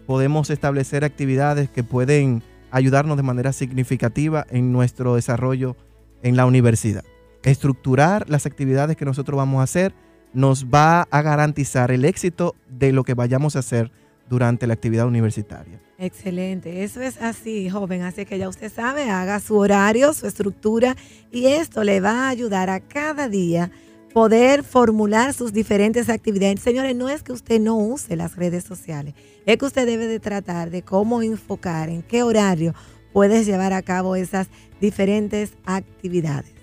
podemos 0.06 0.50
establecer 0.50 1.04
actividades 1.04 1.70
que 1.70 1.84
pueden 1.84 2.44
ayudarnos 2.72 3.18
de 3.18 3.24
manera 3.24 3.54
significativa 3.54 4.46
en 4.50 4.72
nuestro 4.72 5.16
desarrollo 5.16 5.76
en 6.22 6.36
la 6.36 6.46
universidad. 6.46 7.04
Estructurar 7.44 8.30
las 8.30 8.46
actividades 8.46 8.96
que 8.96 9.06
nosotros 9.06 9.38
vamos 9.38 9.60
a 9.60 9.64
hacer 9.64 9.94
nos 10.34 10.66
va 10.66 11.04
a 11.12 11.22
garantizar 11.22 11.92
el 11.92 12.06
éxito 12.06 12.56
de 12.68 12.92
lo 12.92 13.04
que 13.04 13.14
vayamos 13.14 13.56
a 13.56 13.60
hacer 13.60 13.92
durante 14.30 14.66
la 14.66 14.74
actividad 14.74 15.06
universitaria. 15.06 15.80
Excelente, 16.00 16.84
eso 16.84 17.02
es 17.02 17.22
así, 17.22 17.70
joven, 17.70 18.02
así 18.02 18.26
que 18.26 18.38
ya 18.40 18.50
usted 18.50 18.72
sabe, 18.72 19.10
haga 19.10 19.40
su 19.40 19.58
horario, 19.58 20.14
su 20.14 20.26
estructura 20.26 20.96
y 21.32 21.46
esto 21.48 21.84
le 21.84 22.02
va 22.02 22.26
a 22.26 22.30
ayudar 22.30 22.70
a 22.70 22.80
cada 22.80 23.30
día 23.30 23.72
poder 24.14 24.64
formular 24.64 25.34
sus 25.34 25.52
diferentes 25.54 26.08
actividades. 26.10 26.60
Señores, 26.60 26.96
no 26.96 27.10
es 27.10 27.24
que 27.24 27.32
usted 27.32 27.60
no 27.60 27.76
use 27.78 28.16
las 28.16 28.36
redes 28.36 28.64
sociales, 28.64 29.16
es 29.46 29.58
que 29.58 29.66
usted 29.66 29.86
debe 29.86 30.08
de 30.08 30.20
tratar 30.20 30.70
de 30.70 30.84
cómo 30.84 31.22
enfocar, 31.22 31.90
en 31.90 32.04
qué 32.04 32.24
horario 32.24 32.74
puedes 33.12 33.46
llevar 33.46 33.74
a 33.74 33.82
cabo 33.82 34.16
esas 34.16 34.48
diferentes 34.80 35.54
actividades. 35.66 36.54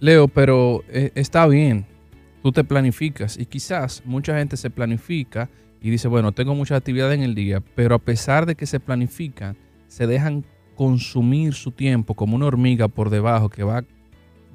Leo, 0.00 0.28
pero 0.28 0.82
eh, 0.88 1.12
está 1.14 1.46
bien, 1.46 1.86
tú 2.42 2.52
te 2.52 2.64
planificas 2.64 3.38
y 3.38 3.46
quizás 3.46 4.02
mucha 4.04 4.36
gente 4.36 4.56
se 4.56 4.68
planifica 4.68 5.48
y 5.80 5.90
dice, 5.90 6.08
bueno, 6.08 6.32
tengo 6.32 6.54
muchas 6.54 6.78
actividades 6.78 7.16
en 7.16 7.24
el 7.24 7.34
día, 7.34 7.62
pero 7.74 7.94
a 7.94 7.98
pesar 7.98 8.46
de 8.46 8.54
que 8.54 8.66
se 8.66 8.80
planifican, 8.80 9.56
se 9.88 10.06
dejan 10.06 10.44
consumir 10.74 11.54
su 11.54 11.70
tiempo 11.70 12.14
como 12.14 12.36
una 12.36 12.46
hormiga 12.46 12.88
por 12.88 13.10
debajo 13.10 13.48
que 13.48 13.62
va 13.62 13.84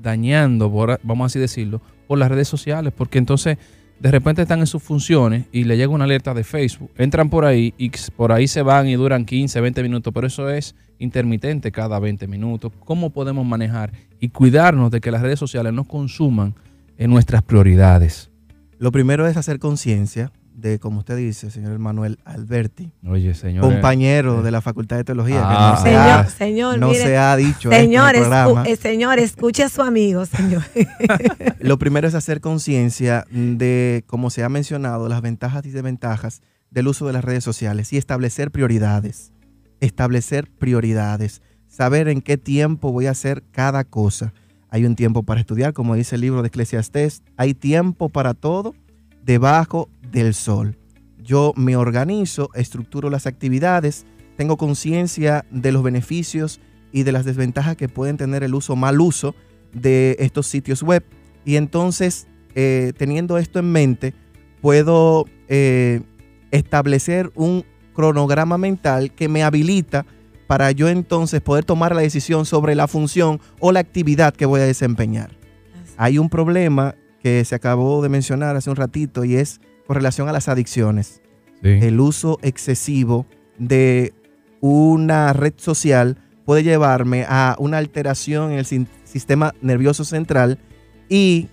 dañando, 0.02 0.70
vamos 1.04 1.26
así 1.26 1.40
decirlo, 1.40 1.82
por 2.08 2.18
las 2.18 2.30
redes 2.30 2.48
sociales, 2.48 2.94
porque 2.96 3.18
entonces 3.18 3.58
de 4.00 4.12
repente 4.12 4.44
están 4.44 4.60
en 4.60 4.68
sus 4.68 4.84
funciones 4.84 5.46
y 5.52 5.64
le 5.64 5.76
llega 5.76 5.92
una 5.92 6.04
alerta 6.04 6.34
de 6.34 6.44
Facebook, 6.44 6.92
entran 6.98 7.30
por 7.30 7.46
ahí 7.46 7.74
y 7.78 7.92
por 8.16 8.32
ahí 8.32 8.48
se 8.48 8.62
van 8.62 8.88
y 8.88 8.96
duran 8.96 9.26
15, 9.26 9.60
20 9.60 9.84
minutos, 9.84 10.14
pero 10.14 10.28
eso 10.28 10.50
es 10.50 10.76
intermitente 11.00 11.72
cada 11.72 12.00
20 12.00 12.28
minutos. 12.28 12.72
¿Cómo 12.86 13.10
podemos 13.10 13.46
manejar 13.46 13.92
y 14.20 14.30
cuidarnos 14.30 14.92
de 14.92 15.02
que 15.02 15.12
las 15.12 15.22
redes 15.22 15.40
sociales 15.40 15.74
no 15.74 15.84
consuman 15.84 16.54
en 16.98 17.10
nuestras 17.10 17.42
prioridades? 17.42 18.30
Lo 18.78 18.92
primero 18.92 19.28
es 19.28 19.38
hacer 19.38 19.58
conciencia 19.58 20.32
de, 20.58 20.80
como 20.80 20.98
usted 21.00 21.16
dice, 21.16 21.52
señor 21.52 21.78
Manuel 21.78 22.18
Alberti, 22.26 22.92
Oye, 23.08 23.36
señor, 23.36 23.62
compañero 23.64 24.40
eh, 24.40 24.44
de 24.44 24.50
la 24.50 24.60
Facultad 24.62 24.98
de 24.98 25.04
Teología, 25.04 25.36
que 25.36 25.42
no, 25.42 25.48
Ah. 25.50 25.78
se, 25.78 25.84
señor, 25.84 26.02
ha, 26.02 26.26
señor, 26.30 26.80
no 26.80 26.88
mire, 26.90 27.04
se 27.04 27.16
ha 27.18 27.36
dicho 27.36 27.70
señor, 27.70 28.16
escu- 28.16 28.66
eh, 28.68 28.76
señor, 28.76 29.20
escuche 29.20 29.64
a 29.64 29.70
su 29.70 29.84
amigo, 29.84 30.26
señor. 30.26 30.64
Lo 31.60 31.78
primero 31.78 32.08
es 32.08 32.16
hacer 32.16 32.42
conciencia 32.42 33.24
de, 33.30 34.04
como 34.08 34.32
se 34.32 34.44
ha 34.44 34.50
mencionado, 34.50 35.08
las 35.08 35.22
ventajas 35.22 35.64
y 35.68 35.70
desventajas 35.70 36.42
del 36.72 36.88
uso 36.88 37.06
de 37.06 37.14
las 37.14 37.24
redes 37.24 37.44
sociales 37.44 37.94
y 37.94 37.98
establecer 37.98 38.50
prioridades. 38.52 39.32
Establecer 39.80 40.50
prioridades. 40.50 41.42
Saber 41.68 42.08
en 42.08 42.22
qué 42.22 42.38
tiempo 42.38 42.92
voy 42.92 43.06
a 43.06 43.12
hacer 43.12 43.44
cada 43.52 43.84
cosa. 43.84 44.34
Hay 44.70 44.86
un 44.86 44.96
tiempo 44.96 45.22
para 45.24 45.40
estudiar, 45.40 45.74
como 45.74 45.94
dice 45.96 46.16
el 46.16 46.22
libro 46.22 46.42
de 46.42 46.48
Eclesiastés. 46.48 47.22
Hay 47.38 47.54
tiempo 47.54 48.10
para 48.10 48.34
todo 48.34 48.74
debajo 49.28 49.90
del 50.10 50.34
sol. 50.34 50.78
Yo 51.20 51.54
me 51.56 51.76
organizo, 51.76 52.50
estructuro 52.56 53.10
las 53.10 53.28
actividades, 53.28 54.06
tengo 54.38 54.56
conciencia 54.58 55.46
de 55.52 55.72
los 55.74 55.84
beneficios 55.84 56.62
y 56.94 57.04
de 57.04 57.12
las 57.12 57.26
desventajas 57.26 57.76
que 57.76 57.90
pueden 57.90 58.16
tener 58.18 58.44
el 58.44 58.56
uso, 58.56 58.76
mal 58.78 59.02
uso 59.02 59.36
de 59.74 60.16
estos 60.20 60.48
sitios 60.48 60.82
web. 60.82 61.04
Y 61.44 61.58
entonces, 61.58 62.28
eh, 62.56 62.94
teniendo 62.98 63.38
esto 63.38 63.60
en 63.60 63.72
mente, 63.72 64.14
puedo 64.62 65.26
eh, 65.50 66.02
establecer 66.52 67.32
un 67.36 67.66
cronograma 67.94 68.58
mental 68.58 69.14
que 69.14 69.28
me 69.28 69.44
habilita 69.44 70.06
para 70.48 70.72
yo 70.72 70.88
entonces 70.88 71.42
poder 71.42 71.66
tomar 71.66 71.94
la 71.94 72.02
decisión 72.02 72.46
sobre 72.46 72.76
la 72.76 72.88
función 72.88 73.42
o 73.60 73.74
la 73.74 73.82
actividad 73.82 74.34
que 74.34 74.46
voy 74.46 74.62
a 74.62 74.66
desempeñar. 74.66 75.32
Hay 75.98 76.18
un 76.18 76.30
problema 76.30 76.96
que 77.28 77.44
se 77.44 77.56
acabó 77.56 78.02
de 78.02 78.08
mencionar 78.08 78.56
hace 78.56 78.70
un 78.70 78.78
ratito 78.78 79.26
y 79.26 79.36
es 79.36 79.60
con 79.86 79.98
relación 79.98 80.30
a 80.30 80.32
las 80.32 80.48
adicciones. 80.48 81.22
El 81.62 82.00
uso 82.00 82.40
excesivo 82.42 83.26
de 83.58 84.14
una 84.62 85.34
red 85.34 85.54
social 85.58 86.18
puede 86.46 86.64
llevarme 86.64 87.26
a 87.28 87.58
una 87.60 87.80
alteración 87.80 88.54
en 88.54 88.60
el 88.60 88.88
sistema 89.04 89.54
nervioso 89.62 90.06
central 90.06 90.60
y 91.10 91.50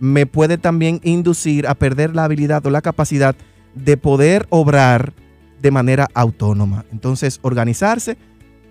me 0.00 0.24
puede 0.24 0.56
también 0.56 1.00
inducir 1.02 1.66
a 1.66 1.74
perder 1.74 2.16
la 2.16 2.24
habilidad 2.24 2.64
o 2.64 2.70
la 2.70 2.80
capacidad 2.80 3.36
de 3.74 3.98
poder 3.98 4.46
obrar 4.48 5.12
de 5.60 5.70
manera 5.70 6.08
autónoma. 6.14 6.86
Entonces, 6.90 7.38
organizarse, 7.42 8.16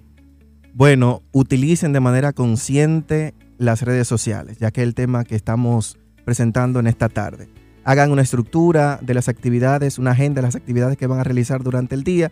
Bueno, 0.73 1.23
utilicen 1.31 1.91
de 1.91 1.99
manera 1.99 2.33
consciente 2.33 3.33
las 3.57 3.81
redes 3.81 4.07
sociales, 4.07 4.57
ya 4.59 4.71
que 4.71 4.81
es 4.81 4.87
el 4.87 4.95
tema 4.95 5.25
que 5.25 5.35
estamos 5.35 5.97
presentando 6.23 6.79
en 6.79 6.87
esta 6.87 7.09
tarde. 7.09 7.49
Hagan 7.83 8.11
una 8.11 8.21
estructura 8.21 8.99
de 9.01 9.13
las 9.13 9.27
actividades, 9.27 9.97
una 9.97 10.11
agenda 10.11 10.41
de 10.41 10.47
las 10.47 10.55
actividades 10.55 10.97
que 10.97 11.07
van 11.07 11.19
a 11.19 11.23
realizar 11.23 11.63
durante 11.63 11.95
el 11.95 12.03
día 12.03 12.31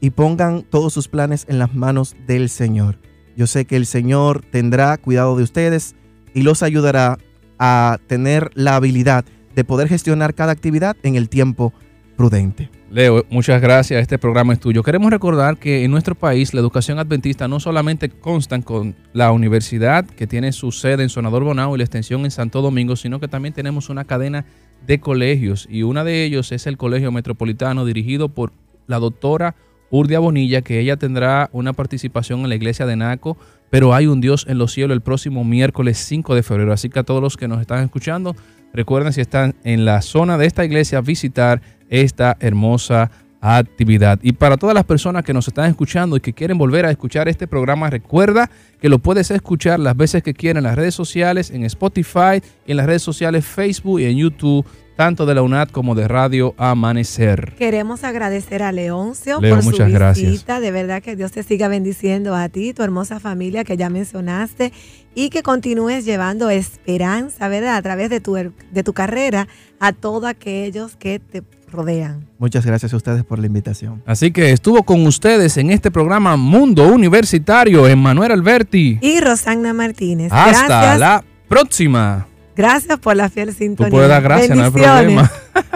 y 0.00 0.10
pongan 0.10 0.62
todos 0.62 0.92
sus 0.92 1.08
planes 1.08 1.46
en 1.48 1.58
las 1.58 1.74
manos 1.74 2.16
del 2.26 2.48
Señor. 2.48 2.98
Yo 3.36 3.46
sé 3.46 3.64
que 3.64 3.76
el 3.76 3.86
Señor 3.86 4.42
tendrá 4.50 4.96
cuidado 4.98 5.36
de 5.36 5.42
ustedes 5.42 5.94
y 6.34 6.42
los 6.42 6.62
ayudará 6.62 7.18
a 7.58 7.98
tener 8.06 8.50
la 8.54 8.76
habilidad 8.76 9.24
de 9.54 9.64
poder 9.64 9.88
gestionar 9.88 10.34
cada 10.34 10.52
actividad 10.52 10.96
en 11.02 11.16
el 11.16 11.28
tiempo 11.28 11.72
prudente. 12.16 12.70
Leo, 12.90 13.24
muchas 13.30 13.62
gracias. 13.62 14.02
Este 14.02 14.18
programa 14.18 14.52
es 14.52 14.60
tuyo. 14.60 14.82
Queremos 14.82 15.10
recordar 15.10 15.56
que 15.58 15.84
en 15.84 15.90
nuestro 15.90 16.14
país 16.14 16.52
la 16.52 16.60
educación 16.60 16.98
adventista 16.98 17.48
no 17.48 17.60
solamente 17.60 18.10
consta 18.10 18.60
con 18.62 18.96
la 19.12 19.30
universidad 19.32 20.04
que 20.04 20.26
tiene 20.26 20.52
su 20.52 20.72
sede 20.72 21.02
en 21.02 21.08
Sonador 21.08 21.44
Bonao 21.44 21.74
y 21.74 21.78
la 21.78 21.84
extensión 21.84 22.24
en 22.24 22.30
Santo 22.30 22.62
Domingo, 22.62 22.96
sino 22.96 23.20
que 23.20 23.28
también 23.28 23.54
tenemos 23.54 23.88
una 23.88 24.04
cadena 24.04 24.44
de 24.86 25.00
colegios 25.00 25.66
y 25.70 25.82
una 25.82 26.04
de 26.04 26.24
ellos 26.24 26.52
es 26.52 26.66
el 26.66 26.76
Colegio 26.76 27.12
Metropolitano 27.12 27.84
dirigido 27.84 28.28
por 28.28 28.52
la 28.86 28.98
doctora 28.98 29.54
Urdia 29.90 30.20
Bonilla, 30.20 30.62
que 30.62 30.78
ella 30.78 30.96
tendrá 30.96 31.50
una 31.52 31.72
participación 31.72 32.40
en 32.40 32.48
la 32.48 32.54
iglesia 32.54 32.86
de 32.86 32.96
Naco, 32.96 33.36
pero 33.70 33.94
hay 33.94 34.06
un 34.06 34.20
Dios 34.20 34.46
en 34.48 34.58
los 34.58 34.72
cielos 34.72 34.94
el 34.94 35.00
próximo 35.00 35.44
miércoles 35.44 35.98
5 35.98 36.34
de 36.34 36.42
febrero. 36.42 36.72
Así 36.72 36.88
que 36.88 37.00
a 37.00 37.02
todos 37.02 37.20
los 37.20 37.36
que 37.36 37.48
nos 37.48 37.60
están 37.60 37.84
escuchando, 37.84 38.36
recuerden 38.72 39.12
si 39.12 39.20
están 39.20 39.56
en 39.64 39.84
la 39.84 40.00
zona 40.02 40.38
de 40.38 40.46
esta 40.46 40.64
iglesia, 40.64 41.00
visitar 41.00 41.60
esta 41.88 42.36
hermosa 42.40 43.10
actividad. 43.40 44.18
Y 44.22 44.32
para 44.32 44.56
todas 44.56 44.74
las 44.74 44.84
personas 44.84 45.24
que 45.24 45.32
nos 45.32 45.48
están 45.48 45.70
escuchando 45.70 46.16
y 46.16 46.20
que 46.20 46.32
quieren 46.32 46.58
volver 46.58 46.86
a 46.86 46.90
escuchar 46.90 47.28
este 47.28 47.46
programa, 47.46 47.90
recuerda 47.90 48.50
que 48.80 48.88
lo 48.88 48.98
puedes 48.98 49.30
escuchar 49.30 49.80
las 49.80 49.96
veces 49.96 50.22
que 50.22 50.34
quieras 50.34 50.60
en 50.60 50.64
las 50.64 50.76
redes 50.76 50.94
sociales, 50.94 51.50
en 51.50 51.64
Spotify, 51.64 52.42
en 52.66 52.76
las 52.76 52.86
redes 52.86 53.02
sociales 53.02 53.44
Facebook 53.44 54.00
y 54.00 54.04
en 54.04 54.18
YouTube 54.18 54.66
tanto 55.00 55.24
de 55.24 55.34
la 55.34 55.40
UNAD 55.40 55.70
como 55.70 55.94
de 55.94 56.06
Radio 56.08 56.54
Amanecer. 56.58 57.54
Queremos 57.56 58.04
agradecer 58.04 58.62
a 58.62 58.70
Leoncio 58.70 59.40
por 59.40 59.62
su 59.62 59.70
visita. 59.70 60.60
De 60.60 60.70
verdad 60.70 61.02
que 61.02 61.16
Dios 61.16 61.32
te 61.32 61.42
siga 61.42 61.68
bendiciendo 61.68 62.34
a 62.34 62.50
ti, 62.50 62.74
tu 62.74 62.82
hermosa 62.82 63.18
familia 63.18 63.64
que 63.64 63.78
ya 63.78 63.88
mencionaste 63.88 64.74
y 65.14 65.30
que 65.30 65.42
continúes 65.42 66.04
llevando 66.04 66.50
esperanza, 66.50 67.48
¿verdad? 67.48 67.76
A 67.76 67.82
través 67.82 68.10
de 68.10 68.20
tu, 68.20 68.34
de 68.34 68.82
tu 68.84 68.92
carrera 68.92 69.48
a 69.78 69.94
todos 69.94 70.26
aquellos 70.26 70.96
que 70.96 71.18
te 71.18 71.42
rodean. 71.70 72.26
Muchas 72.38 72.66
gracias 72.66 72.92
a 72.92 72.96
ustedes 72.96 73.24
por 73.24 73.38
la 73.38 73.46
invitación. 73.46 74.02
Así 74.06 74.30
que 74.30 74.52
estuvo 74.52 74.82
con 74.82 75.06
ustedes 75.06 75.56
en 75.56 75.70
este 75.70 75.90
programa 75.90 76.36
Mundo 76.36 76.86
Universitario, 76.88 77.86
Emmanuel 77.86 78.32
Alberti 78.32 78.98
y 79.00 79.20
Rosana 79.20 79.72
Martínez. 79.72 80.32
Hasta 80.32 80.98
la 80.98 81.24
próxima. 81.48 82.26
Gracias 82.56 82.98
por 82.98 83.16
la 83.16 83.28
fiel 83.28 83.54
sintonía. 83.54 83.90
Tú 83.90 83.96
puedes 83.96 84.10
dar 84.10 84.22
gracias, 84.22 84.56
no 84.56 84.64
hay 84.64 84.70
problema. 84.70 85.30